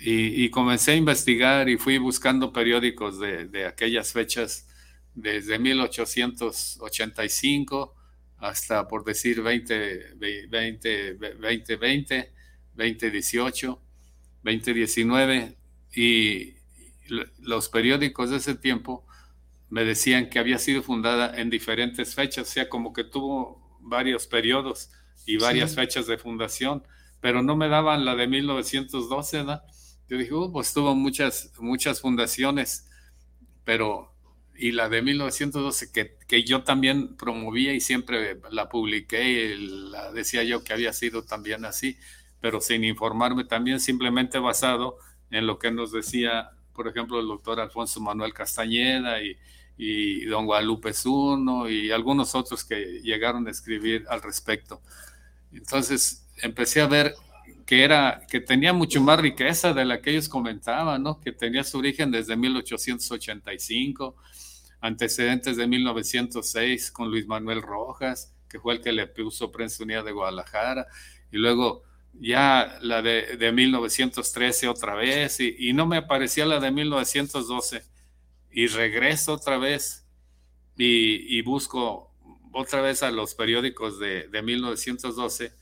[0.00, 4.68] Y, comencé a investigar y fui buscando periódicos de, aquellas fechas
[5.14, 7.96] desde 1885
[8.38, 10.14] hasta, por decir, 20,
[10.48, 12.32] 20, 2020,
[12.76, 13.82] 2018,
[14.44, 15.56] 2019.
[15.96, 16.54] Y
[17.40, 19.07] los periódicos de ese tiempo
[19.70, 24.26] me decían que había sido fundada en diferentes fechas, o sea, como que tuvo varios
[24.26, 24.90] periodos
[25.26, 26.82] y varias fechas de fundación,
[27.20, 29.60] pero no me daban la de 1912, ¿no?
[30.08, 32.88] Yo dije, uh, pues tuvo muchas, muchas fundaciones,
[33.64, 34.14] pero,
[34.56, 40.12] y la de 1912, que, que yo también promovía y siempre la publiqué, y la
[40.12, 41.98] decía yo que había sido también así,
[42.40, 44.96] pero sin informarme también, simplemente basado
[45.30, 49.36] en lo que nos decía, por ejemplo, el doctor Alfonso Manuel Castañeda y,
[49.76, 54.80] y don Guadalupe Zuno y algunos otros que llegaron a escribir al respecto.
[55.52, 57.16] Entonces empecé a ver
[57.66, 61.18] que era que tenía mucho más riqueza de la que ellos comentaban, ¿no?
[61.18, 64.14] Que tenía su origen desde 1885,
[64.80, 70.04] antecedentes de 1906 con Luis Manuel Rojas, que fue el que le puso Prensa Unida
[70.04, 70.86] de Guadalajara,
[71.32, 71.82] y luego
[72.20, 77.82] ya la de, de 1913 otra vez, y, no me aparecía la de 1912,
[78.50, 80.06] y regreso otra vez
[80.76, 82.12] y, busco
[82.52, 85.52] otra vez a los periódicos de, de 1912,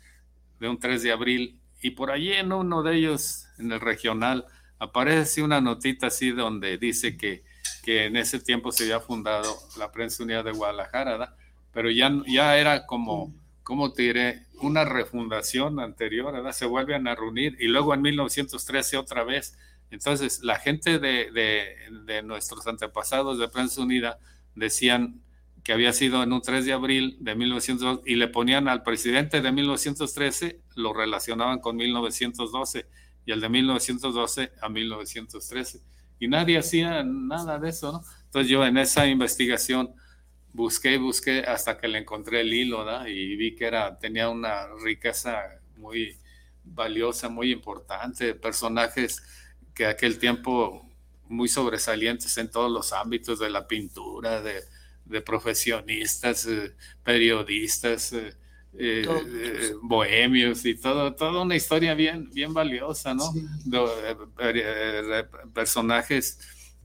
[0.60, 4.46] de un 3 de abril, y por allí en uno de ellos, en el regional,
[4.78, 7.44] aparece una notita así donde dice que,
[7.82, 11.36] que en ese tiempo se había fundado la Prensa Unida de Guadalajara,
[11.72, 16.52] pero ya, ya era como, como te diré, una refundación anterior, ¿verdad?
[16.52, 19.58] Se vuelven a reunir y luego en 1913 otra vez.
[19.90, 24.18] Entonces, la gente de, de, de nuestros antepasados de Prensa Unida
[24.54, 25.20] decían
[25.62, 29.40] que había sido en un 3 de abril de 1912 y le ponían al presidente
[29.40, 32.86] de 1913, lo relacionaban con 1912
[33.24, 35.80] y el de 1912 a 1913.
[36.20, 38.02] Y nadie hacía nada de eso, ¿no?
[38.26, 39.92] Entonces yo en esa investigación
[40.56, 43.06] busqué y busqué hasta que le encontré el hilo, ¿no?
[43.06, 45.38] Y vi que era, tenía una riqueza
[45.76, 46.16] muy
[46.64, 49.22] valiosa, muy importante, personajes
[49.74, 50.88] que aquel tiempo
[51.28, 54.62] muy sobresalientes en todos los ámbitos de la pintura, de,
[55.04, 58.34] de profesionistas, eh, periodistas, eh,
[58.78, 63.30] eh, bohemios y todo, toda una historia bien, bien valiosa, ¿no?
[65.54, 66.38] personajes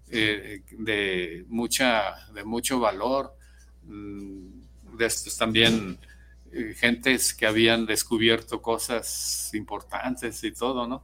[0.07, 3.36] de, mucha, de mucho valor,
[3.84, 5.98] de estos también
[6.76, 11.04] gentes que habían descubierto cosas importantes y todo, ¿no?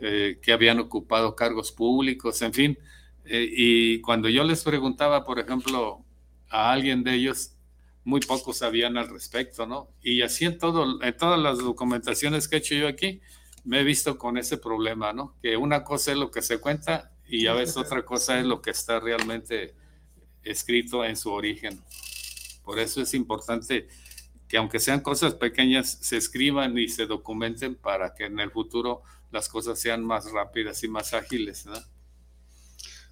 [0.00, 2.78] que habían ocupado cargos públicos, en fin.
[3.24, 6.04] y cuando yo les preguntaba, por ejemplo,
[6.48, 7.56] a alguien de ellos,
[8.04, 9.88] muy pocos sabían al respecto, ¿no?
[10.02, 13.20] Y así en, todo, en todas las documentaciones que he hecho yo aquí,
[13.64, 15.36] me he visto con ese problema, ¿no?
[15.42, 18.62] Que una cosa es lo que se cuenta y a veces otra cosa es lo
[18.62, 19.74] que está realmente
[20.42, 21.80] escrito en su origen.
[22.70, 23.88] Por eso es importante
[24.46, 29.02] que aunque sean cosas pequeñas, se escriban y se documenten para que en el futuro
[29.32, 31.66] las cosas sean más rápidas y más ágiles.
[31.66, 31.74] ¿no?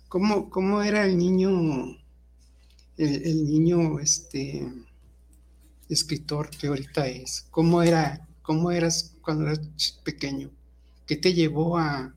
[0.07, 1.51] ¿Cómo, ¿Cómo era el niño
[2.99, 4.65] el, niño este,
[5.89, 7.49] escritor que ahorita es?
[7.51, 9.61] ¿Cómo, era, ¿Cómo eras cuando eras
[10.05, 10.53] pequeño?
[11.05, 12.15] ¿Qué te llevó a,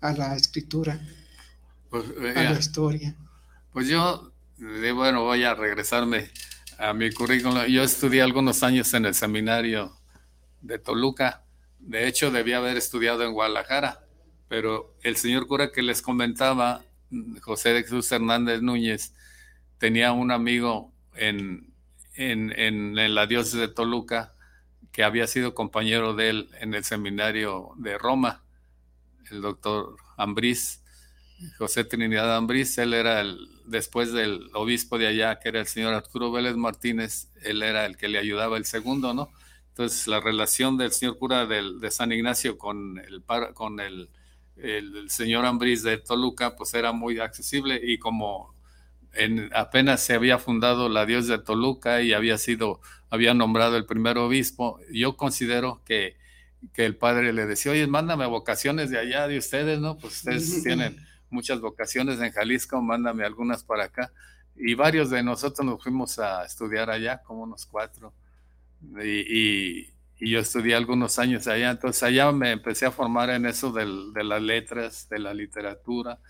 [0.00, 1.00] la escritura,
[1.90, 3.14] pues, a la historia?
[3.72, 6.28] Pues yo, bueno, voy a regresarme
[6.82, 7.64] a mi currículum.
[7.66, 9.96] Yo estudié algunos años en el seminario
[10.62, 11.44] de Toluca.
[11.78, 14.04] De hecho, debía haber estudiado en Guadalajara,
[14.48, 16.82] pero el señor cura que les comentaba,
[17.40, 19.14] José de Jesús Hernández Núñez,
[19.78, 21.72] tenía un amigo en,
[22.16, 24.34] en, la diócesis de Toluca
[24.90, 28.42] que había sido compañero de él en el seminario de Roma,
[29.30, 30.82] el doctor Ambrís,
[31.58, 35.94] José Trinidad Ambrís, él era el, después del obispo de allá, que era el señor
[35.94, 39.30] Arturo Vélez Martínez, él era el que le ayudaba el segundo, ¿no?
[39.68, 43.22] Entonces la relación del señor cura de San Ignacio con el,
[43.54, 44.10] con el,
[44.56, 48.54] el señor Ambrís de Toluca, pues era muy accesible y como
[49.54, 54.18] apenas se había fundado la dios de Toluca y había sido, había nombrado el primer
[54.18, 56.16] obispo, yo considero que,
[56.72, 59.98] que el padre le decía, oye, mándame vocaciones de allá de ustedes, ¿no?
[59.98, 60.96] Pues ustedes tienen
[61.32, 64.12] muchas vocaciones en Jalisco, mándame algunas para acá.
[64.56, 68.12] Y varios de nosotros nos fuimos a estudiar allá, como unos cuatro.
[69.02, 73.72] Y, y, yo estudié algunos años allá, entonces allá me empecé a formar en eso
[73.72, 76.20] del, de las letras, de la literatura,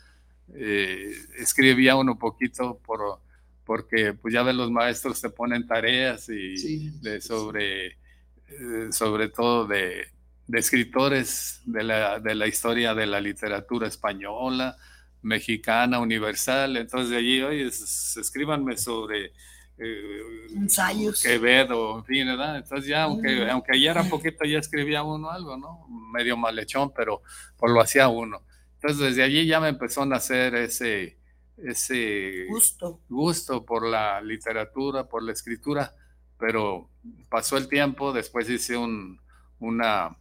[0.55, 3.21] eh, escribía uno poquito por,
[3.65, 9.67] porque pues ya ves los maestros te ponen tareas y de sobre, eh, sobre todo
[9.67, 10.07] de,
[10.47, 14.77] de escritores de la, de la, historia de la literatura española,
[15.23, 16.77] mexicana, universal.
[16.77, 19.33] Entonces de allí, oye, escríbanme sobre
[19.79, 21.23] eh, ensayos.
[21.23, 22.59] Quevedo, en fin, ¿verdad?
[22.59, 25.87] Entonces ya, aunque, aunque ya era poquito, ya escribía uno algo, ¿no?
[26.13, 27.23] Medio malhechón, pero
[27.57, 28.43] pues lo hacía uno.
[28.75, 31.17] Entonces desde allí ya me empezó a nacer ese,
[31.57, 33.01] ese gusto.
[33.09, 35.95] gusto por la literatura, por la escritura,
[36.39, 36.91] pero
[37.29, 39.21] pasó el tiempo, después hice un,
[39.61, 40.17] una,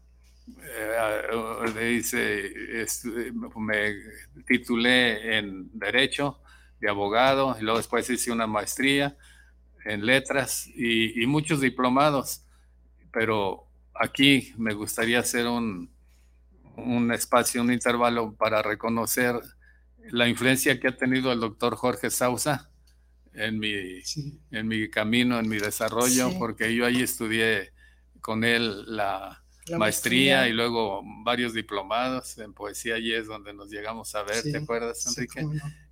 [0.64, 1.32] eh,
[3.56, 3.96] me
[4.46, 6.40] titulé en Derecho
[6.80, 9.16] de abogado y luego después hice una maestría
[9.86, 12.46] en letras y, y muchos diplomados,
[13.12, 15.92] pero aquí me gustaría hacer un,
[16.78, 19.40] un espacio, un intervalo para reconocer
[20.10, 22.70] la influencia que ha tenido el doctor Jorge Sausa
[23.34, 24.02] en mi,
[24.52, 27.72] en mi camino, en mi desarrollo, porque yo ahí estudié
[28.20, 29.44] con él la,
[29.78, 34.58] maestría, y luego varios diplomados en poesía, y es donde nos llegamos a ver, ¿te
[34.58, 35.46] acuerdas, Enrique?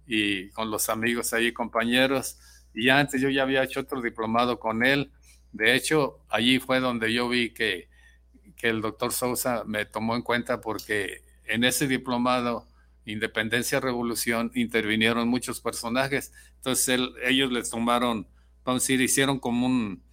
[0.08, 2.38] Y con los amigos ahí, compañeros.
[2.74, 5.12] Y antes yo ya había hecho otro diplomado con él.
[5.52, 7.90] De hecho, allí fue donde yo vi que,
[8.56, 12.68] que el doctor Sousa me tomó en cuenta porque en ese diplomado
[13.06, 16.32] Independencia Revolución intervinieron muchos personajes.
[16.58, 18.28] Entonces ellos les tomaron,
[18.64, 20.04] vamos a decir, hicieron como un,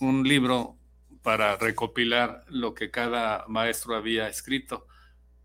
[0.00, 0.76] un libro
[1.26, 4.86] para recopilar lo que cada maestro había escrito.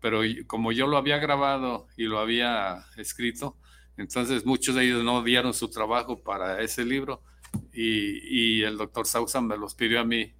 [0.00, 3.58] Pero como yo lo había grabado y lo había escrito,
[3.96, 7.24] entonces muchos de ellos no dieron su trabajo para ese libro
[7.72, 10.32] y, y el doctor Sausa me los pidió a mí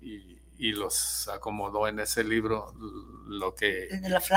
[0.00, 2.72] y, y, los acomodó en ese libro
[3.26, 3.88] lo que,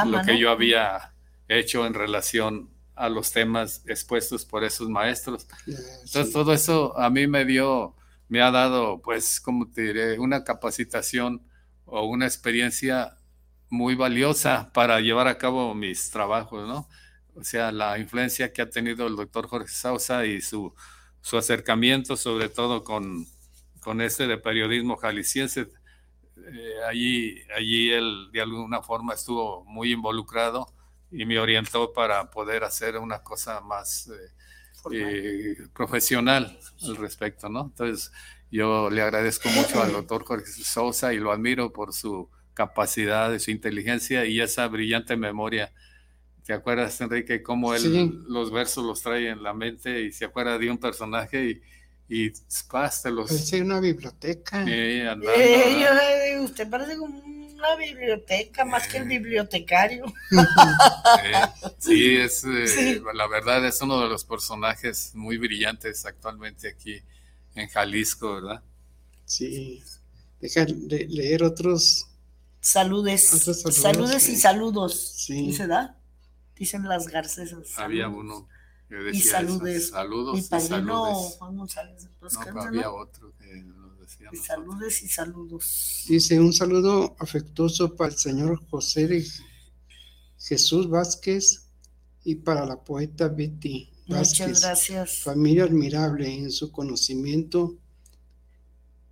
[0.08, 1.14] lo que yo había
[1.47, 5.45] hecho en relación a los temas expuestos por esos maestros.
[5.68, 7.95] Entonces todo eso a mí me dio,
[8.30, 11.41] me ha dado, pues, como te diré, una capacitación
[11.86, 13.17] o una experiencia
[13.69, 16.88] muy valiosa para llevar a cabo mis trabajos, ¿no?
[17.36, 20.73] O sea, la influencia que ha tenido el doctor Jorge Sausa y su,
[21.21, 23.25] su acercamiento, sobre todo con,
[23.82, 25.67] con este de periodismo jalisciense.
[26.38, 30.67] Eh, allí, allí él de alguna forma estuvo muy involucrado
[31.11, 34.13] y me orientó para poder hacer una cosa más eh,
[34.93, 37.65] eh, profesional al respecto, ¿no?
[37.65, 38.11] Entonces,
[38.51, 43.39] yo le agradezco mucho al doctor Jorge Sosa y lo admiro por su capacidad, y
[43.39, 45.71] su inteligencia y esa brillante memoria.
[46.43, 50.57] ¿Te acuerdas, Enrique, cómo él los versos los trae en la mente y se acuerda
[50.57, 51.61] de un personaje
[52.07, 52.31] y, y
[53.03, 53.27] te los...
[53.27, 54.63] Parece una biblioteca.
[54.65, 57.21] Sí, andando, eh, usted parece como
[57.58, 60.05] una biblioteca más que el bibliotecario.
[61.80, 67.01] sí, es eh, la verdad es uno de los personajes muy brillantes actualmente aquí
[67.55, 68.64] en Jalisco, ¿verdad?
[69.26, 69.84] Sí.
[70.39, 72.08] Deja de leer otros
[72.60, 73.28] saludes,
[73.72, 75.14] saludes, y saludos.
[75.18, 75.53] Sí.
[75.53, 75.97] ¿Se da?
[76.55, 77.78] Dicen las garcesas.
[77.78, 78.47] Había uno
[78.88, 79.89] que decía y saludes.
[79.89, 80.36] Saludos.
[80.36, 82.08] Mi padrino Juan González.
[82.53, 83.64] No, había otro que
[84.32, 86.05] y saludos y saludos.
[86.08, 89.26] Dice un saludo afectuoso para el señor José
[90.39, 91.68] Jesús Vázquez
[92.24, 94.47] y para la poeta Betty Vázquez.
[94.47, 95.18] Muchas gracias.
[95.24, 97.78] Familia admirable en su conocimiento,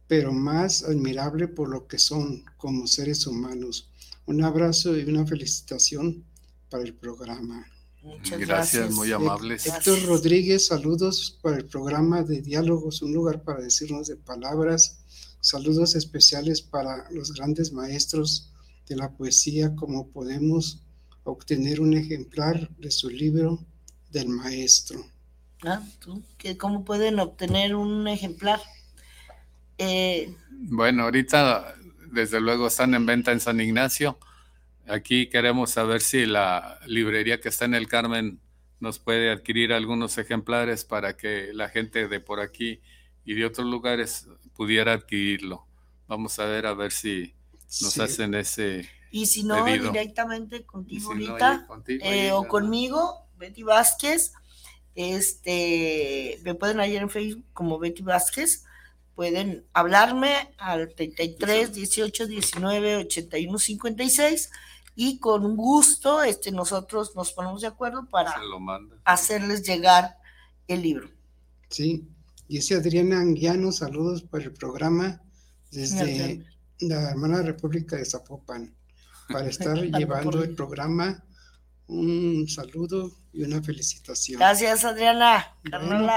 [0.07, 3.89] pero más admirable por lo que son como seres humanos.
[4.25, 6.25] Un abrazo y una felicitación
[6.69, 7.65] para el programa.
[8.05, 9.65] Muchas gracias, muy amables.
[9.65, 14.99] Héctor Rodríguez, saludos para el programa de Diálogos, un lugar para decirnos de palabras
[15.45, 18.51] Saludos especiales para los grandes maestros
[18.87, 20.81] de la poesía, como podemos
[21.23, 23.63] obtener un ejemplar de su libro
[24.09, 25.05] del maestro.
[25.63, 26.23] Ah, ¿tú?
[26.57, 28.59] ¿Cómo pueden obtener un ejemplar?
[29.77, 31.75] Eh, bueno, ahorita
[32.11, 34.17] desde luego están en venta en San Ignacio.
[34.87, 38.39] Aquí queremos saber si la librería que está en el Carmen
[38.79, 42.81] nos puede adquirir algunos ejemplares para que la gente de por aquí
[43.23, 45.65] y de otros lugares pudiera adquirirlo.
[46.07, 47.33] Vamos a ver a ver si
[47.81, 48.87] nos hacen ese.
[49.11, 54.33] Y si no, directamente contigo ahorita eh, o conmigo, Betty Vázquez.
[54.93, 58.65] Este, me pueden hallar en Facebook como Betty Vázquez.
[59.15, 64.51] Pueden hablarme al 33 18 19 81 56
[64.95, 68.33] y con gusto este, nosotros nos ponemos de acuerdo para
[69.03, 70.17] hacerles llegar
[70.67, 71.09] el libro.
[71.69, 72.07] Sí,
[72.47, 75.19] Dice Adriana Anguiano, saludos para el programa
[75.71, 76.45] desde
[76.79, 78.71] la hermana República de Zapopan,
[79.29, 81.23] para estar llevando el programa.
[81.87, 84.39] Un saludo y una felicitación.
[84.39, 85.55] Gracias, Adriana.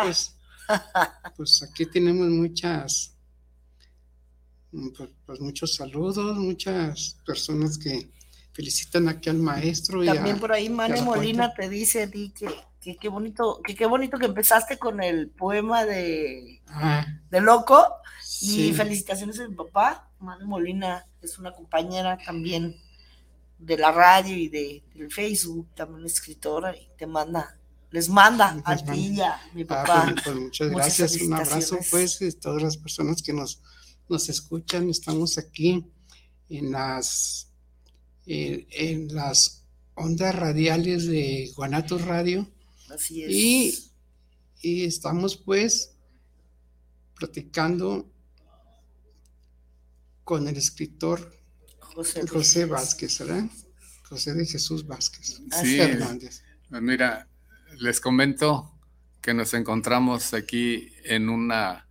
[0.04, 0.36] pues,
[1.36, 3.14] pues, aquí tenemos muchas,
[4.70, 8.10] pues, pues, muchos saludos, muchas personas que
[8.58, 10.04] felicitan aquí al maestro.
[10.04, 14.78] También por ahí Mane Molina te dice di que qué bonito, qué bonito que empezaste
[14.78, 16.60] con el poema de,
[17.30, 17.86] de Loco.
[18.40, 22.74] Y felicitaciones a mi papá, Manu Molina, es una compañera también
[23.58, 27.56] de la radio y de, del Facebook, también escritora, y te manda,
[27.90, 30.02] les manda a ti y a mi ah, papá.
[30.12, 33.60] Pues, pues, muchas gracias, un abrazo pues de todas las personas que nos,
[34.08, 35.84] nos escuchan, estamos aquí
[36.48, 37.47] en las,
[38.28, 39.64] eh, en las
[39.94, 42.48] ondas radiales de Guanatos Radio
[42.90, 43.30] Así es.
[43.30, 43.92] Y,
[44.62, 45.94] y estamos pues
[47.16, 48.10] platicando
[50.24, 51.34] con el escritor
[52.30, 53.44] José, Vázquez, ¿verdad?
[54.04, 55.40] José de Jesús Vázquez.
[55.60, 56.42] Sí, Hernández.
[56.68, 57.26] Pues mira,
[57.78, 58.72] les comento
[59.20, 61.88] que nos encontramos aquí en una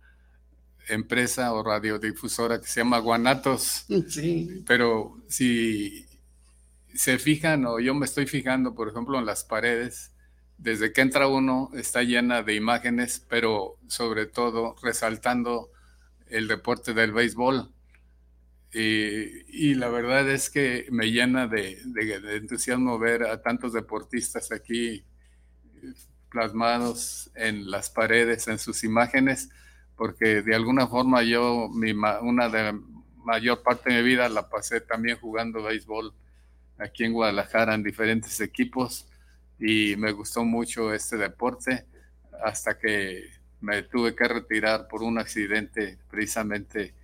[0.88, 3.84] empresa o radiodifusora que se llama Guanatos.
[4.08, 4.64] Sí.
[4.66, 6.06] Pero si
[6.94, 10.12] se fijan o yo me estoy fijando, por ejemplo, en las paredes,
[10.56, 15.70] desde que entra uno está llena de imágenes, pero sobre todo resaltando
[16.28, 17.72] el deporte del béisbol.
[18.72, 21.80] Y, la verdad es que me llena de,
[22.36, 25.04] entusiasmo ver a tantos deportistas aquí
[26.30, 29.48] plasmados en las paredes, en sus imágenes,
[29.96, 32.78] porque de alguna forma yo, mi, una de
[33.24, 36.12] mayor parte de mi vida la pasé también jugando béisbol
[36.78, 39.06] aquí en Guadalajara en diferentes equipos
[39.58, 41.86] y me gustó mucho este deporte
[42.42, 43.24] hasta que
[43.60, 46.94] me tuve que retirar por un accidente precisamente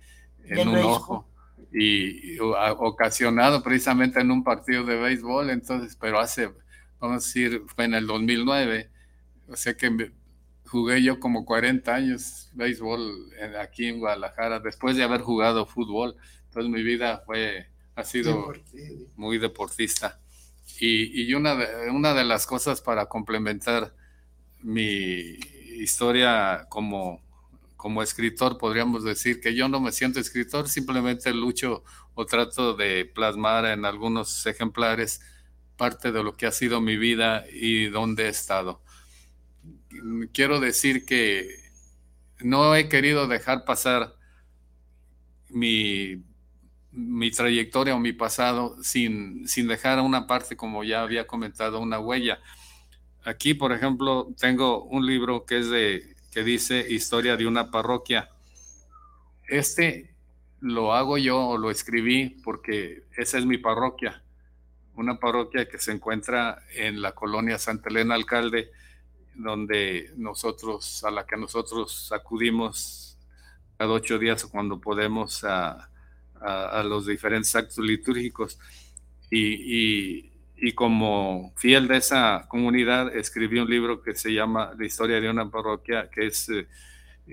[0.45, 1.27] en un ojo
[1.71, 6.49] y, ocasionado precisamente en un partido de béisbol, entonces, pero hace,
[6.99, 8.89] vamos a decir, fue en el 2009,
[9.49, 10.11] o sea que
[10.65, 16.15] jugué yo como 40 años béisbol aquí en Guadalajara, después de haber jugado fútbol,
[16.45, 18.53] entonces mi vida fue, ha sido
[19.15, 20.19] muy deportista.
[20.79, 23.95] Y, y una, de, una de las cosas para complementar
[24.61, 25.37] mi
[25.77, 27.25] historia como
[27.85, 31.83] como escritor podríamos decir que yo no me siento escritor, simplemente lucho
[32.15, 35.21] o trato de plasmar en algunos ejemplares
[35.77, 38.81] parte de lo que ha sido mi vida y dónde he estado.
[40.33, 41.59] Quiero decir que
[42.39, 44.15] no he querido dejar pasar
[45.49, 46.23] mi,
[46.95, 51.99] mi trayectoria o mi pasado sin, sin dejar una parte, como ya había comentado, una
[51.99, 52.39] huella.
[53.25, 58.29] Aquí, por ejemplo, tengo un libro que es de que dice Historia de una parroquia.
[59.47, 60.15] Este
[60.61, 64.23] lo hago yo o lo escribí porque esa es mi parroquia,
[64.95, 68.71] una parroquia que se encuentra en la colonia Santa Elena Alcalde,
[69.35, 73.17] donde nosotros, a la que nosotros acudimos
[73.77, 75.89] cada ocho días cuando podemos a,
[76.83, 78.59] los diferentes actos litúrgicos.
[79.29, 85.19] y, y como fiel de esa comunidad escribí un libro que se llama La historia
[85.19, 86.67] de una parroquia, que es eh,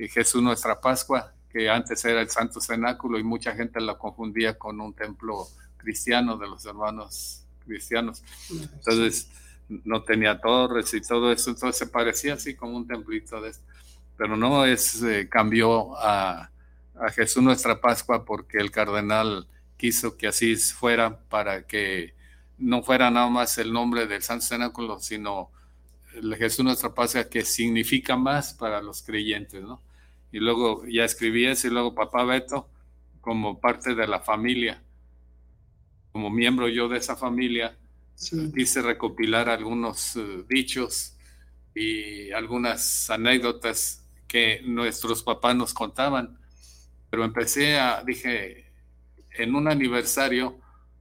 [0.09, 4.81] Jesús nuestra Pascua, que antes era el Santo Cenáculo y mucha gente lo confundía con
[4.81, 5.47] un templo
[5.77, 8.25] cristiano de los hermanos cristianos.
[8.51, 9.31] Entonces
[9.69, 13.65] no tenía torres y todo eso, entonces se parecía así como un templito de esto.
[14.17, 16.51] Pero no es, eh, cambió a,
[17.05, 19.47] a Jesús nuestra Pascua porque el cardenal
[19.77, 22.15] quiso que así fuera para que
[22.59, 25.51] no fuera nada más el nombre del Santo Cenáculo, sino
[26.15, 29.83] el Jesús nuestra Pascua, que significa más para los creyentes, ¿no?
[30.31, 32.69] Y luego ya escribí eso, y luego Papá Beto,
[33.21, 34.83] como parte de la familia,
[36.13, 37.77] como miembro yo de esa familia,
[38.55, 41.17] quise recopilar algunos eh, dichos
[41.75, 46.39] y algunas anécdotas que nuestros papás nos contaban.
[47.13, 48.73] Pero empecé a, dije,
[49.37, 50.59] en un aniversario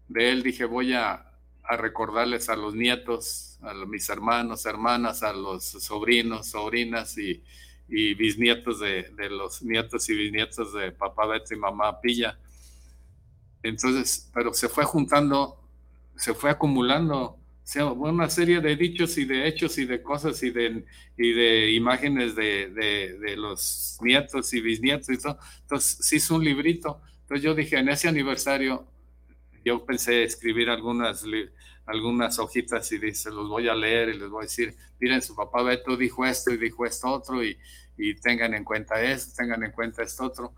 [0.09, 1.31] de él, dije, voy a
[1.71, 7.41] a recordarles a los nietos, a mis hermanos, hermanas, a los sobrinos, sobrinas y,
[7.87, 12.37] bisnietos de, los nietos y bisnietos de papá Beto y mamá Pilla.
[13.63, 15.61] Entonces, pero se fue juntando,
[16.17, 17.37] se fue acumulando
[17.95, 20.85] una serie de dichos y de hechos y de cosas y de,
[21.17, 25.37] y de imágenes de, de, los nietos y bisnietos y todo.
[25.61, 27.01] Entonces, se hizo un librito.
[27.21, 28.87] Entonces yo dije, en ese aniversario,
[29.63, 31.23] yo pensé escribir algunas,
[31.85, 35.35] algunas hojitas y dice, los voy a leer y les voy a decir, miren, su
[35.35, 37.57] papá Beto dijo esto y dijo esto otro y,
[37.97, 40.53] y tengan en cuenta esto, tengan en cuenta esto otro.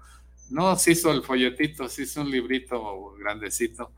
[0.49, 3.91] No, se hizo el folletito, se hizo un librito grandecito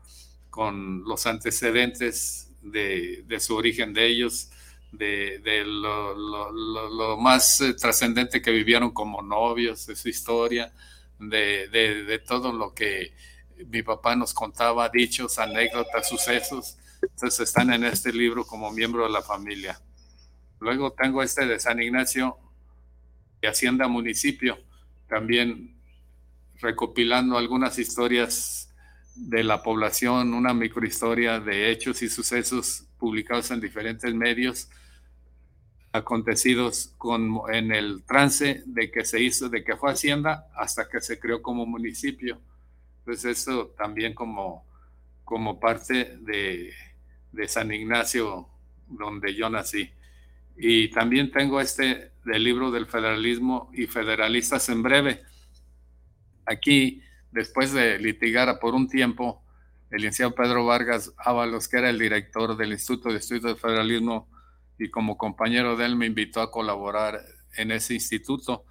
[0.50, 4.50] con los antecedentes de, su origen de ellos,
[4.92, 10.72] de, lo, más eh, trascendente que vivieron como novios, de su historia,
[11.18, 13.14] de, de todo lo que
[13.68, 16.76] mi papá nos contaba, dichos, anécdotas, sucesos.
[17.02, 19.80] Entonces están en este libro como miembro de la familia.
[20.60, 22.38] Luego tengo este de San Ignacio
[23.40, 24.58] de Hacienda Municipio,
[25.08, 25.76] también
[26.60, 28.65] recopilando algunas historias
[29.16, 34.68] de la población, una microhistoria de hechos y sucesos publicados en diferentes medios
[35.92, 41.00] acontecidos con, en el trance de que se hizo, de que fue Hacienda hasta que
[41.00, 42.38] se creó como municipio
[43.06, 44.66] pues eso también como,
[45.24, 46.74] como parte de,
[47.30, 48.48] de San Ignacio,
[48.88, 49.88] donde yo nací.
[50.56, 55.22] Y también tengo este del libro del federalismo y federalistas en breve.
[56.44, 57.00] Aquí
[57.36, 59.44] después de litigar por un tiempo,
[59.90, 64.26] el licenciado Pedro Vargas Ábalos, que era el director del Instituto de Estudios del Federalismo,
[64.78, 67.20] y como compañero de él me invitó a colaborar
[67.56, 68.64] en ese instituto.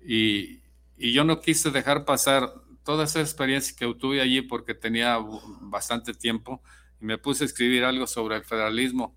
[0.00, 0.62] Y,
[0.96, 2.54] yo no quise dejar pasar
[2.84, 5.18] toda esa experiencia que tuve allí porque tenía
[5.62, 6.62] bastante tiempo
[7.00, 9.16] y me puse a escribir algo sobre el federalismo,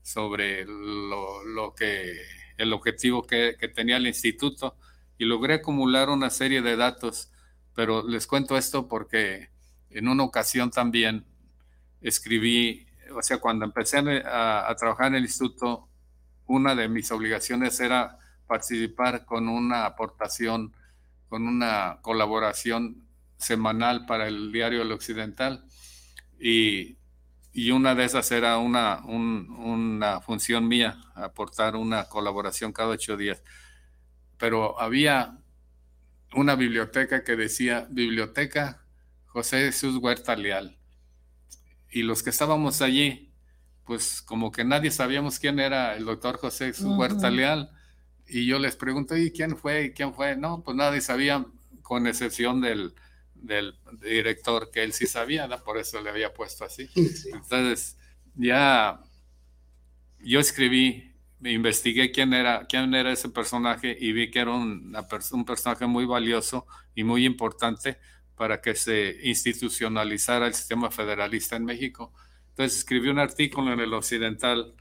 [0.00, 2.14] sobre lo, que
[2.56, 4.76] el objetivo que, tenía el instituto
[5.18, 7.32] y logré acumular una serie de datos,
[7.78, 9.50] pero les cuento esto porque
[9.90, 11.24] en una ocasión también
[12.00, 15.88] escribí, o sea, cuando empecé a, a trabajar en el instituto,
[16.46, 18.18] una de mis obligaciones era
[18.48, 20.74] participar con una aportación
[21.28, 23.06] con una colaboración
[23.36, 25.64] semanal para el diario El Occidental
[26.40, 26.98] y,
[27.52, 33.40] y una de esas era una, una función mía, aportar una colaboración cada ocho días.
[34.36, 35.37] Pero había
[36.34, 38.84] una biblioteca que decía Biblioteca
[39.26, 40.78] José Jesús Huerta Leal.
[41.90, 43.32] Y los que estábamos allí,
[43.84, 47.70] pues como que nadie sabíamos quién era el doctor José Jesús Huerta Leal
[48.28, 49.84] y yo les pregunto, ¿y quién fue?
[49.84, 50.36] ¿Y quién fue?
[50.36, 51.46] No, pues nadie sabía,
[51.82, 52.94] con excepción del,
[53.34, 56.90] del director, que él sí sabía, por eso le había puesto así.
[57.32, 57.96] Entonces,
[58.34, 59.00] ya
[60.20, 61.07] yo escribí,
[61.44, 66.66] investigué quién era, quién era ese personaje y vi que era un personaje muy valioso
[66.94, 67.98] y muy importante
[68.36, 72.12] para que se institucionalizara el sistema federalista en México.
[72.50, 74.74] Entonces escribí un artículo en el Occidental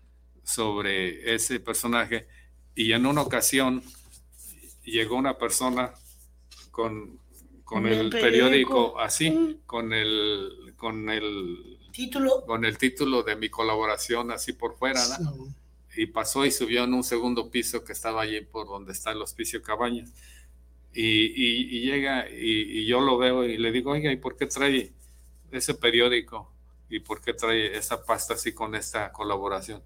[0.44, 2.28] sobre ese personaje
[2.76, 3.84] y en una ocasión
[4.84, 5.92] llegó una persona
[6.72, 7.20] con,
[7.64, 14.32] con el, periódico, así, con el, con el título con el título de mi colaboración
[14.32, 15.48] así por fuera, ¿no?
[15.98, 19.22] Y pasó y subió en un segundo piso que estaba allí por donde está el
[19.22, 20.14] hospicio Cabañas.
[20.94, 24.48] Y, y, llega y, y, yo lo veo y le digo, oiga, ¿y por qué
[24.48, 24.94] trae
[25.52, 26.52] ese periódico?
[26.90, 29.84] ¿Y por qué trae esa pasta así con esta colaboración?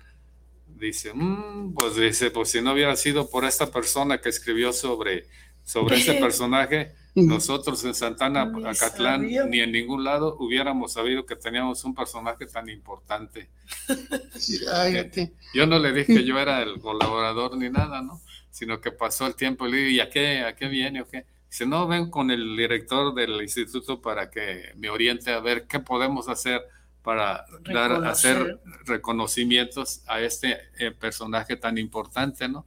[0.77, 5.27] dice, mm", pues dice, pues si no hubiera sido por esta persona que escribió sobre,
[5.63, 11.83] sobre ese personaje, nosotros en Santana, Acatlán, ni en ningún lado hubiéramos sabido que teníamos
[11.83, 13.49] un personaje tan importante.
[15.53, 18.21] yo no le dije que yo era el colaborador ni nada, ¿no?
[18.49, 21.07] Sino que pasó el tiempo y le dije, ¿y a qué, a qué viene o
[21.07, 21.25] qué?
[21.49, 25.79] Dice, no, ven con el director del instituto para que me oriente a ver qué
[25.79, 26.61] podemos hacer
[27.01, 32.65] para dar, hacer reconocimientos a este eh, personaje tan importante, ¿no?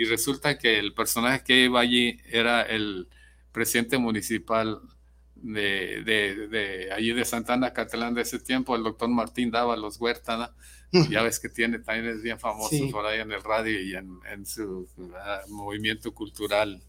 [0.00, 3.06] Y resulta que el personaje que iba allí era el
[3.52, 4.80] presidente municipal
[5.34, 10.54] de, de, de allí de Santana Catalán de ese tiempo, el doctor Martín Dávalos Huerta,
[10.90, 11.06] ¿no?
[11.10, 14.20] ya ves que tiene, también es bien famoso por ahí en el radio y en,
[14.32, 16.82] en su uh, movimiento cultural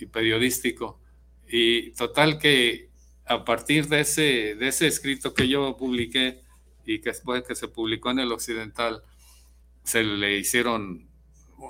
[0.00, 0.98] y periodístico.
[1.46, 2.90] Y total que
[3.24, 6.42] a partir de ese, de ese escrito que yo publiqué
[6.84, 9.04] y que después que se publicó en el Occidental,
[9.84, 11.11] se le hicieron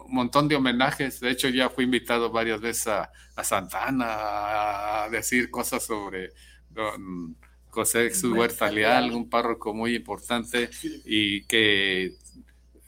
[0.07, 1.21] un montón de homenajes.
[1.21, 3.11] De hecho, ya fui invitado varias veces a,
[3.43, 6.33] Santana a decir cosas sobre
[6.71, 7.37] don
[7.69, 10.69] José Jesús Huerta Leal, un párroco muy importante
[11.05, 12.13] y que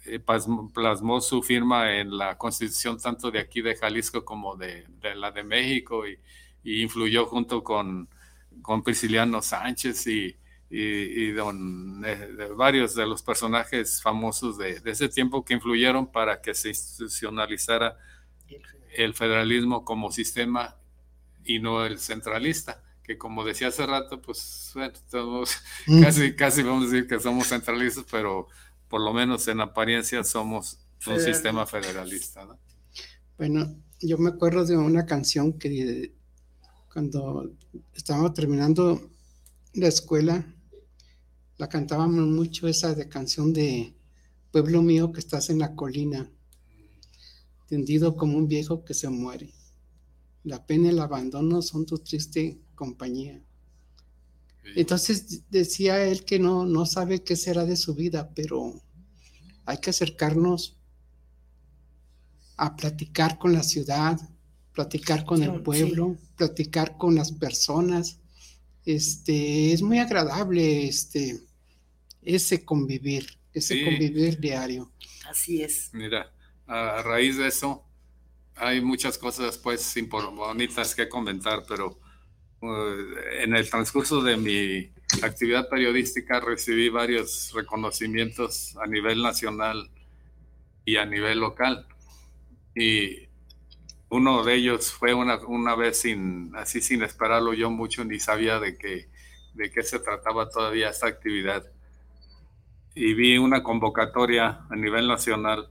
[0.07, 0.21] eh,
[0.75, 4.87] plasmó su firma en la constitución tanto de aquí de Jalisco como de,
[5.17, 6.19] la de México y,
[6.63, 8.09] y influyó junto con
[8.63, 10.37] con Prisciliano Sánchez y,
[10.71, 16.55] y, don, eh, varios de los personajes famosos de, ese tiempo que influyeron para que
[16.55, 17.97] se institucionalizara
[18.97, 20.77] el federalismo como sistema
[21.45, 25.45] y no el centralista, que como decía hace rato, pues bueno,
[25.87, 26.03] mm.
[26.03, 28.49] casi, casi vamos a decir que somos centralistas, pero
[28.89, 32.47] por lo menos en apariencia somos un sistema federalista.
[33.37, 36.13] Bueno, yo me acuerdo de una canción que
[36.93, 37.51] cuando
[37.95, 39.11] estábamos terminando
[39.75, 40.47] la escuela,
[41.59, 43.95] la cantábamos mucho esa de canción de
[44.51, 46.31] Pueblo mío que estás en la colina,
[47.67, 49.53] tendido como un viejo que se muere.
[50.45, 53.43] La pena y el abandono son tu triste compañía.
[54.77, 58.81] Entonces decía él que no, no sabe qué será de su vida, pero
[59.67, 60.79] hay que acercarnos
[62.57, 64.19] a platicar con la ciudad,
[64.73, 68.21] platicar con el pueblo, platicar con las personas.
[68.85, 71.41] Este, es muy agradable este,
[72.23, 74.93] ese convivir, ese convivir diario.
[75.29, 75.91] Así es.
[75.93, 76.33] Mira,
[76.67, 77.85] a raíz de eso,
[78.57, 79.95] hay muchas cosas pues
[80.33, 81.99] bonitas que comentar, pero
[82.61, 82.67] uh,
[83.41, 84.91] en el transcurso de mi
[85.23, 89.91] actividad periodística recibí varios reconocimientos a nivel nacional
[90.85, 91.87] y a nivel local.
[92.75, 93.29] Y
[94.15, 98.61] uno de ellos fue una, una vez sin, así sin esperarlo yo mucho, ni sabía
[98.61, 99.09] de qué,
[99.55, 101.65] de qué se trataba todavía esta actividad.
[102.95, 105.69] Y vi una convocatoria a nivel nacional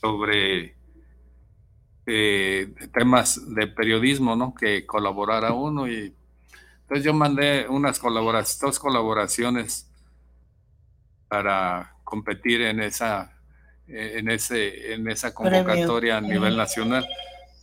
[0.00, 0.76] sobre
[2.06, 4.54] eh, temas de periodismo, ¿no?
[4.54, 6.14] Que colaborara uno y
[6.80, 9.92] entonces yo mandé unas colaboraciones, dos colaboraciones
[11.28, 13.35] para competir en esa
[13.88, 17.06] en, ese, en esa convocatoria a nivel nacional.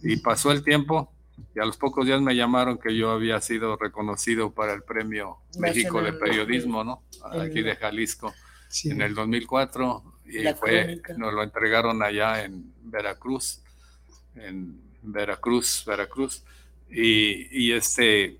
[0.02, 1.14] Y pasó el tiempo
[1.56, 5.38] y a los pocos días me llamaron que yo había sido reconocido para el Premio
[5.58, 7.04] México de Periodismo, ¿no?
[7.40, 8.34] Aquí de Jalisco,
[8.86, 10.04] en el 2004.
[10.26, 13.62] Y fue, nos lo entregaron allá en Veracruz,
[14.36, 16.44] en Veracruz, Veracruz.
[16.90, 18.40] Y, y este,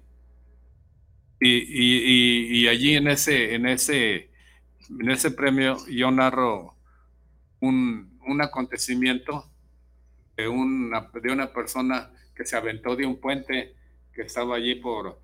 [1.40, 4.30] y, y, y, allí en ese, en ese,
[4.90, 6.76] en ese premio yo narro
[7.64, 9.50] un, un acontecimiento
[10.36, 13.74] de una, de una persona que se aventó de un puente
[14.14, 15.22] que estaba allí por,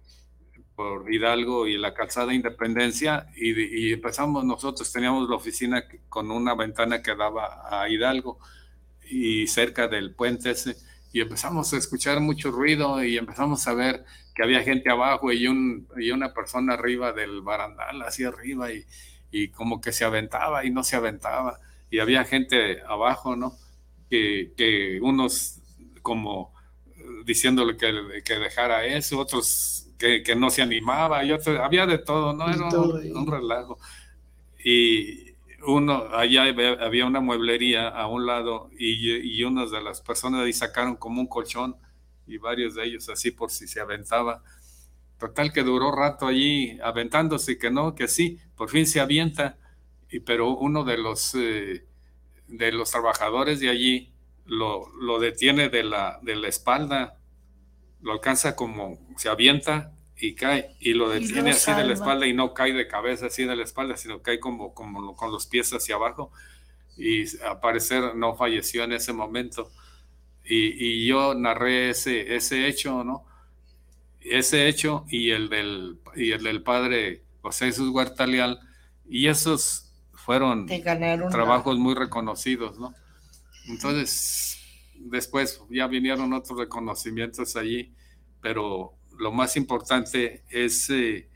[0.74, 7.02] por Hidalgo y la calzada Independencia y, empezamos nosotros, teníamos la oficina con una ventana
[7.02, 8.40] que daba a Hidalgo
[9.10, 10.78] y cerca del puente ese
[11.12, 15.48] y empezamos a escuchar mucho ruido y empezamos a ver que había gente abajo y,
[15.48, 18.86] un, y una persona arriba del barandal, hacia arriba y,
[19.32, 21.60] y como que se aventaba y no se aventaba
[21.90, 23.54] y había gente abajo, ¿no?
[24.10, 25.60] Que, que unos
[26.02, 26.54] como
[27.26, 32.00] diciéndole que, que, dejara eso, otros que, que, no se animaba, y otros, había de
[32.00, 32.50] todo, ¿no?
[32.50, 33.78] Era un, relajo.
[34.64, 35.34] Y
[35.66, 36.44] uno, allá
[36.80, 41.22] había una mueblería a un lado y, y unas de las personas ahí sacaron como
[41.22, 41.76] un colchón
[42.28, 44.44] y varios de ellos así por si se aventaba.
[45.20, 49.58] Total que duró rato allí aventándose, que no, que sí, por fin se avienta
[50.10, 51.86] y, pero uno de los, eh,
[52.48, 54.12] de los trabajadores de allí
[54.46, 57.20] lo, lo detiene de la, de la espalda,
[58.02, 62.34] lo alcanza como, se avienta y cae, y lo detiene así de la espalda y
[62.34, 65.72] no cae de cabeza así de la espalda, sino cae como, como con los pies
[65.72, 66.32] hacia abajo
[67.00, 69.72] y al parecer no falleció en ese momento.
[70.44, 73.26] Y, y, yo narré ese, ese hecho, ¿no?
[74.20, 78.60] Ese hecho y el del, y el del padre José Jesús Huerta Leal,
[79.08, 79.89] y esos
[80.30, 80.68] fueron
[81.32, 82.94] trabajos muy reconocidos, ¿no?
[83.68, 84.60] Entonces,
[84.94, 87.96] después ya vinieron otros reconocimientos allí,
[88.40, 91.28] pero lo más importante es eh,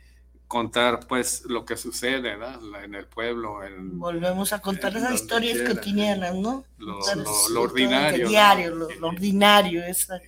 [0.48, 2.38] contar pues lo que sucede
[2.84, 3.62] en el pueblo.
[3.94, 6.64] Volvemos a contar esas historias cotidianas, ¿no?
[6.78, 7.00] Lo,
[7.64, 8.30] ordinario.
[8.30, 9.82] Diario, lo, ordinario.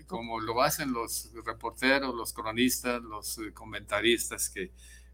[0.07, 4.71] Como lo hacen los reporteros, los cronistas, los eh, comentaristas que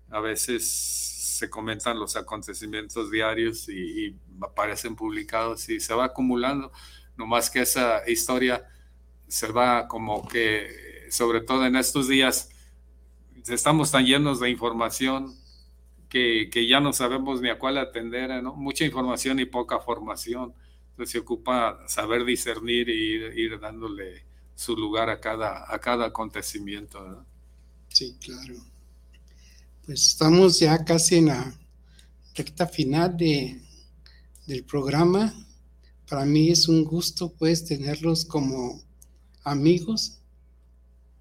[0.10, 6.72] a veces se comentan los acontecimientos diarios y, aparecen publicados y se va acumulando,
[7.18, 8.68] no más que esa historia
[9.28, 12.50] se va como que, sobre todo en estos días,
[13.48, 15.36] estamos tan llenos de información
[16.10, 18.54] que, que ya no sabemos ni a cuál atender, ¿no?
[18.56, 20.54] Mucha información y poca formación.
[20.92, 27.26] Entonces se ocupa saber discernir y ir, dándole su lugar a cada, a cada acontecimiento.
[27.90, 28.56] Sí, claro.
[29.86, 31.54] Pues estamos ya casi en la
[32.36, 33.62] recta final de,
[34.46, 35.34] del programa.
[36.08, 38.82] Para mí es un gusto pues tenerlos como
[39.44, 40.20] amigos,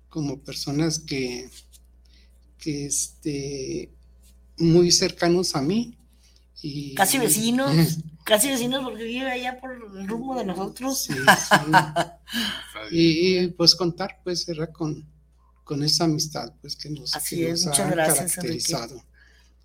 [0.08, 1.48] como personas que,
[2.58, 3.90] que este,
[4.58, 5.96] muy cercanos a mí.
[6.62, 11.08] Y, casi vecinos, casi vecinos porque vive allá por el rumbo de nosotros.
[12.90, 15.06] y, pues contar pues era con,
[15.70, 19.04] con esa amistad pues que nos, Así es, muchas gracias, caracterizado.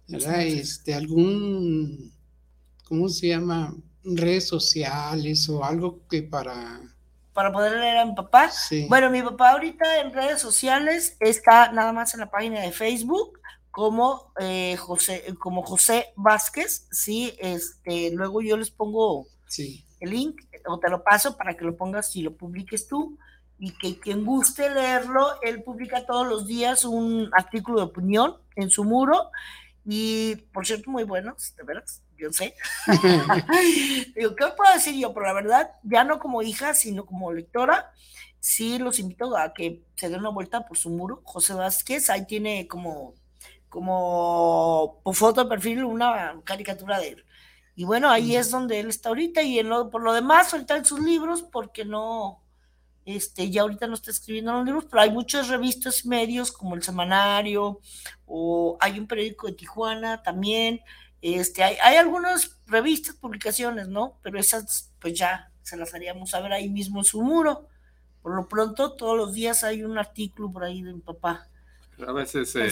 [0.07, 2.13] Este, algún,
[2.83, 3.73] ¿cómo se llama?
[4.03, 6.79] Redes sociales o algo que para...
[7.33, 8.51] Para poder leer a mi papá.
[8.87, 13.39] Bueno, mi papá ahorita en redes sociales está nada más en la página de Facebook
[13.71, 19.25] como eh, José, como José Vázquez, sí, este, luego yo les pongo
[19.57, 23.17] el link o te lo paso para que lo pongas y lo publiques tú
[23.57, 28.69] y que quien guste leerlo, él publica todos los días un artículo de opinión en
[28.69, 29.31] su muro
[29.85, 32.55] y por cierto muy buenos, de veras, yo sé.
[34.15, 35.13] Digo, ¿qué puedo decir yo?
[35.13, 37.91] Pero la verdad, ya no como hija, sino como lectora,
[38.39, 41.21] sí los invito a que se den una vuelta por su muro.
[41.23, 43.13] José Vázquez, ahí tiene como,
[43.69, 47.25] como foto de perfil una caricatura de él.
[47.75, 50.77] Y bueno, ahí es donde él está ahorita y en lo, por lo demás, ahorita
[50.77, 52.41] en sus libros, porque no,
[53.05, 56.75] este, ya ahorita no está escribiendo los libros, pero hay muchas revistas y medios como
[56.75, 57.79] el Semanario,
[58.25, 60.81] o hay un periódico de Tijuana también,
[61.21, 64.19] este, hay, hay algunas revistas, publicaciones, ¿no?
[64.21, 67.67] Pero esas, pues ya se las haríamos saber ahí mismo en su muro.
[68.21, 71.47] Por lo pronto, todos los días hay un artículo por ahí de mi papá.
[72.05, 72.69] A veces eh,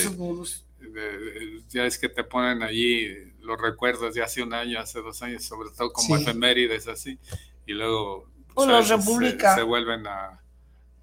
[1.70, 3.08] ya es que te ponen allí
[3.40, 7.18] los recuerdos de hace un año, hace dos años, sobre todo como efemérides así,
[7.66, 9.56] y luego pues, República.
[9.56, 10.40] Se, vuelven a,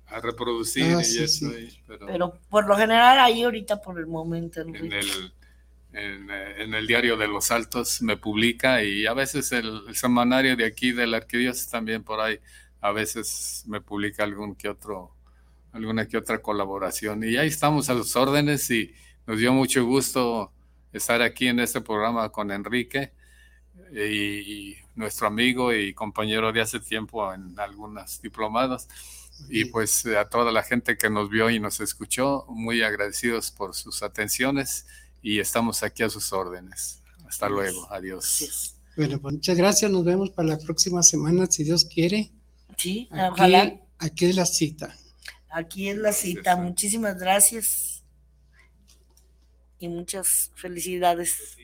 [0.06, 1.50] a reproducir ah, y eso.
[1.86, 2.38] pero...
[2.48, 4.60] por lo general ahí ahorita por el momento.
[4.60, 5.32] En el,
[5.92, 10.92] en, el, diario de los Altos me publica y a veces el, semanario de aquí
[10.92, 12.38] de la arquidiócesis también por ahí
[12.80, 15.16] a veces me publica algún que otro
[15.72, 18.94] alguna que otra colaboración y ahí estamos a los órdenes y
[19.26, 20.52] nos dio mucho gusto
[20.92, 23.12] estar aquí en este programa con Enrique
[23.92, 28.88] y, nuestro amigo y compañero de hace tiempo en algunas diplomadas
[29.48, 33.74] y pues a toda la gente que nos vio y nos escuchó muy agradecidos por
[33.74, 34.86] sus atenciones
[35.22, 37.02] y estamos aquí a sus órdenes.
[37.26, 38.76] Hasta luego, adiós.
[38.96, 42.30] Bueno, pues muchas gracias, nos vemos para la próxima semana, si Dios quiere.
[42.76, 43.80] Sí, aquí, ojalá.
[43.98, 44.96] Aquí es la cita.
[45.50, 48.02] Aquí es la cita, muchísimas gracias
[49.78, 51.56] y muchas felicidades.